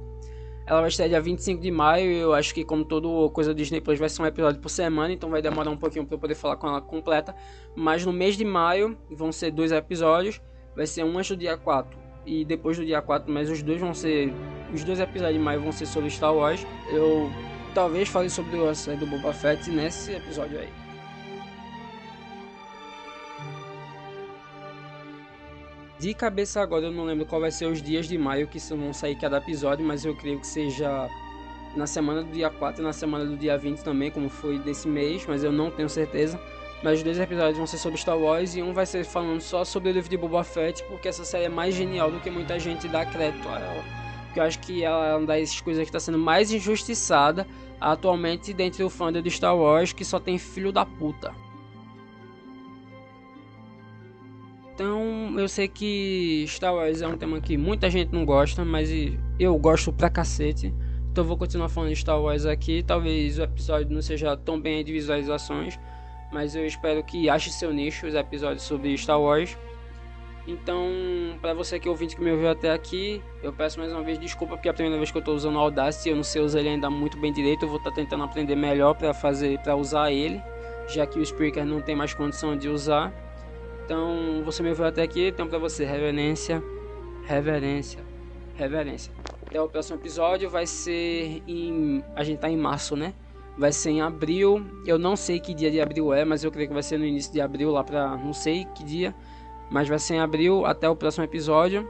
Ela 0.66 0.80
vai 0.80 0.88
estrear 0.88 1.08
dia 1.08 1.20
25 1.20 1.60
de 1.60 1.70
maio. 1.70 2.10
Eu 2.12 2.34
acho 2.34 2.54
que, 2.54 2.64
como 2.64 2.84
todo 2.84 3.28
coisa 3.30 3.54
Disney 3.54 3.80
Plus, 3.80 3.98
vai 3.98 4.08
ser 4.08 4.22
um 4.22 4.26
episódio 4.26 4.60
por 4.60 4.68
semana. 4.68 5.12
Então 5.12 5.30
vai 5.30 5.42
demorar 5.42 5.70
um 5.70 5.76
pouquinho 5.76 6.04
para 6.06 6.14
eu 6.14 6.18
poder 6.18 6.34
falar 6.34 6.56
com 6.56 6.68
ela 6.68 6.80
completa. 6.80 7.34
Mas 7.74 8.04
no 8.06 8.12
mês 8.12 8.36
de 8.36 8.44
maio 8.44 8.96
vão 9.10 9.32
ser 9.32 9.50
dois 9.50 9.72
episódios. 9.72 10.40
Vai 10.74 10.86
ser 10.86 11.04
um 11.04 11.18
antes 11.18 11.30
do 11.30 11.36
dia 11.36 11.56
4 11.56 11.98
e 12.24 12.44
depois 12.44 12.78
do 12.78 12.84
dia 12.84 13.02
4. 13.02 13.32
Mas 13.32 13.50
os 13.50 13.62
dois 13.62 13.80
vão 13.80 13.92
ser. 13.92 14.32
Os 14.72 14.84
dois 14.84 15.00
episódios 15.00 15.38
de 15.38 15.44
maio 15.44 15.60
vão 15.60 15.72
ser 15.72 15.86
sobre 15.86 16.10
Star 16.10 16.34
Wars. 16.34 16.66
Eu 16.90 17.30
talvez 17.74 18.08
fale 18.08 18.30
sobre 18.30 18.56
a 18.66 18.74
série 18.74 18.98
do 18.98 19.06
Boba 19.06 19.32
Fett 19.32 19.70
nesse 19.70 20.12
episódio 20.12 20.58
aí. 20.58 20.81
De 26.02 26.12
cabeça 26.14 26.60
agora 26.60 26.86
eu 26.86 26.90
não 26.90 27.04
lembro 27.04 27.24
qual 27.24 27.40
vai 27.40 27.52
ser 27.52 27.66
os 27.66 27.80
dias 27.80 28.08
de 28.08 28.18
maio 28.18 28.48
que 28.48 28.58
vão 28.58 28.92
sair 28.92 29.14
cada 29.14 29.36
episódio, 29.36 29.86
mas 29.86 30.04
eu 30.04 30.16
creio 30.16 30.40
que 30.40 30.46
seja 30.48 31.08
na 31.76 31.86
semana 31.86 32.24
do 32.24 32.32
dia 32.32 32.50
4 32.50 32.82
e 32.82 32.84
na 32.84 32.92
semana 32.92 33.24
do 33.24 33.36
dia 33.36 33.56
20 33.56 33.84
também, 33.84 34.10
como 34.10 34.28
foi 34.28 34.58
desse 34.58 34.88
mês, 34.88 35.24
mas 35.28 35.44
eu 35.44 35.52
não 35.52 35.70
tenho 35.70 35.88
certeza. 35.88 36.40
Mas 36.82 36.98
os 36.98 37.04
dois 37.04 37.20
episódios 37.20 37.56
vão 37.56 37.68
ser 37.68 37.78
sobre 37.78 38.00
Star 38.00 38.18
Wars 38.18 38.56
e 38.56 38.62
um 38.64 38.72
vai 38.72 38.84
ser 38.84 39.04
falando 39.04 39.40
só 39.40 39.64
sobre 39.64 39.90
o 39.90 39.92
livro 39.92 40.10
de 40.10 40.16
Boba 40.16 40.42
Fett, 40.42 40.82
porque 40.88 41.06
essa 41.06 41.24
série 41.24 41.44
é 41.44 41.48
mais 41.48 41.72
genial 41.72 42.10
do 42.10 42.18
que 42.18 42.32
muita 42.32 42.58
gente 42.58 42.88
dá 42.88 43.06
crédito 43.06 43.48
a 43.48 43.60
ela. 43.60 43.84
Porque 44.24 44.40
eu 44.40 44.44
acho 44.44 44.58
que 44.58 44.82
ela 44.82 45.06
é 45.06 45.14
uma 45.14 45.26
das 45.28 45.60
coisas 45.60 45.84
que 45.84 45.88
está 45.88 46.00
sendo 46.00 46.18
mais 46.18 46.50
injustiçada 46.50 47.46
atualmente 47.80 48.52
dentro 48.52 48.82
do 48.82 48.90
fã 48.90 49.12
de 49.12 49.30
Star 49.30 49.56
Wars, 49.56 49.92
que 49.92 50.04
só 50.04 50.18
tem 50.18 50.36
filho 50.36 50.72
da 50.72 50.84
puta. 50.84 51.32
Então, 54.74 55.38
eu 55.38 55.48
sei 55.48 55.68
que 55.68 56.44
Star 56.48 56.74
Wars 56.74 57.02
é 57.02 57.06
um 57.06 57.16
tema 57.16 57.40
que 57.40 57.56
muita 57.58 57.90
gente 57.90 58.12
não 58.12 58.24
gosta, 58.24 58.64
mas 58.64 58.90
eu 59.38 59.56
gosto 59.58 59.92
pra 59.92 60.08
cacete. 60.08 60.72
Então, 61.10 61.24
vou 61.24 61.36
continuar 61.36 61.68
falando 61.68 61.90
de 61.90 61.96
Star 61.96 62.20
Wars 62.20 62.46
aqui. 62.46 62.82
Talvez 62.82 63.38
o 63.38 63.42
episódio 63.42 63.92
não 63.92 64.00
seja 64.00 64.34
tão 64.36 64.58
bem 64.58 64.82
de 64.82 64.92
visualizações, 64.92 65.78
mas 66.32 66.56
eu 66.56 66.66
espero 66.66 67.04
que 67.04 67.28
ache 67.28 67.50
seu 67.50 67.72
nicho 67.72 68.06
os 68.06 68.14
episódios 68.14 68.62
sobre 68.62 68.96
Star 68.96 69.20
Wars. 69.20 69.56
Então, 70.46 70.88
para 71.40 71.54
você 71.54 71.78
que 71.78 71.86
é 71.86 71.90
ouvinte 71.90 72.16
que 72.16 72.22
me 72.22 72.32
ouviu 72.32 72.48
até 72.48 72.72
aqui, 72.72 73.22
eu 73.42 73.52
peço 73.52 73.78
mais 73.78 73.92
uma 73.92 74.02
vez 74.02 74.18
desculpa 74.18 74.56
porque 74.56 74.68
é 74.68 74.70
a 74.72 74.74
primeira 74.74 74.96
vez 74.96 75.10
que 75.10 75.16
eu 75.16 75.20
estou 75.20 75.34
usando 75.34 75.54
o 75.54 75.58
Audacity, 75.58 76.08
eu 76.08 76.16
não 76.16 76.24
sei 76.24 76.42
usar 76.42 76.60
ele 76.60 76.70
ainda 76.70 76.90
muito 76.90 77.16
bem 77.16 77.32
direito, 77.32 77.64
eu 77.64 77.68
vou 77.68 77.78
estar 77.78 77.90
tá 77.90 77.96
tentando 77.96 78.24
aprender 78.24 78.56
melhor 78.56 78.94
para 78.94 79.14
fazer 79.14 79.60
para 79.60 79.76
usar 79.76 80.10
ele, 80.10 80.42
já 80.88 81.06
que 81.06 81.18
o 81.18 81.22
Spreaker 81.22 81.64
não 81.64 81.80
tem 81.80 81.94
mais 81.94 82.12
condição 82.12 82.56
de 82.56 82.68
usar. 82.68 83.12
Então, 83.84 84.42
você 84.44 84.62
me 84.62 84.70
ouviu 84.70 84.84
até 84.84 85.02
aqui, 85.02 85.28
então 85.28 85.46
para 85.46 85.58
você 85.58 85.84
reverência, 85.84 86.62
reverência, 87.24 88.00
reverência. 88.54 89.12
Até 89.46 89.60
o 89.60 89.68
próximo 89.68 89.98
episódio 89.98 90.48
vai 90.48 90.66
ser 90.66 91.42
em 91.46 92.02
a 92.14 92.24
gente 92.24 92.38
tá 92.38 92.48
em 92.48 92.56
março, 92.56 92.96
né? 92.96 93.12
vai 93.56 93.72
ser 93.72 93.90
em 93.90 94.00
abril. 94.00 94.64
Eu 94.86 94.98
não 94.98 95.16
sei 95.16 95.38
que 95.38 95.54
dia 95.54 95.70
de 95.70 95.80
abril 95.80 96.12
é, 96.12 96.24
mas 96.24 96.44
eu 96.44 96.50
creio 96.50 96.68
que 96.68 96.74
vai 96.74 96.82
ser 96.82 96.98
no 96.98 97.04
início 97.04 97.32
de 97.32 97.40
abril, 97.40 97.70
lá 97.70 97.84
pra 97.84 98.16
não 98.16 98.32
sei 98.32 98.66
que 98.74 98.84
dia. 98.84 99.14
Mas 99.70 99.88
vai 99.88 99.98
ser 99.98 100.14
em 100.14 100.20
abril 100.20 100.66
até 100.66 100.88
o 100.88 100.96
próximo 100.96 101.24
episódio. 101.24 101.88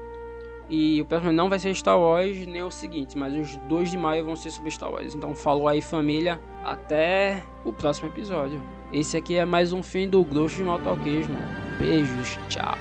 E 0.71 1.03
o 1.03 1.05
próximo 1.05 1.33
não 1.33 1.51
vai 1.51 1.59
ser 1.59 1.75
Star 1.75 1.99
Wars, 1.99 2.47
nem 2.47 2.63
o 2.63 2.71
seguinte, 2.71 3.19
mas 3.19 3.35
os 3.35 3.57
dois 3.69 3.91
de 3.91 3.99
maio 3.99 4.25
vão 4.25 4.35
ser 4.37 4.51
sobre 4.51 4.71
Star 4.71 4.91
Wars. 4.91 5.15
Então 5.15 5.35
falou 5.35 5.69
aí 5.69 5.83
família, 5.83 6.41
até 6.65 7.43
o 7.65 7.73
próximo 7.73 8.09
episódio. 8.09 8.63
Esse 8.93 9.17
aqui 9.17 9.35
é 9.37 9.45
mais 9.45 9.73
um 9.73 9.83
fim 9.83 10.09
do 10.09 10.25
Grosso 10.25 10.57
de 10.57 10.65
Maltalquismo. 10.65 11.37
Beijos, 11.83 12.39
tchau. 12.49 12.79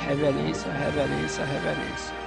Reverência, 0.00 0.68
reverência, 0.72 1.44
reverência. 1.44 2.25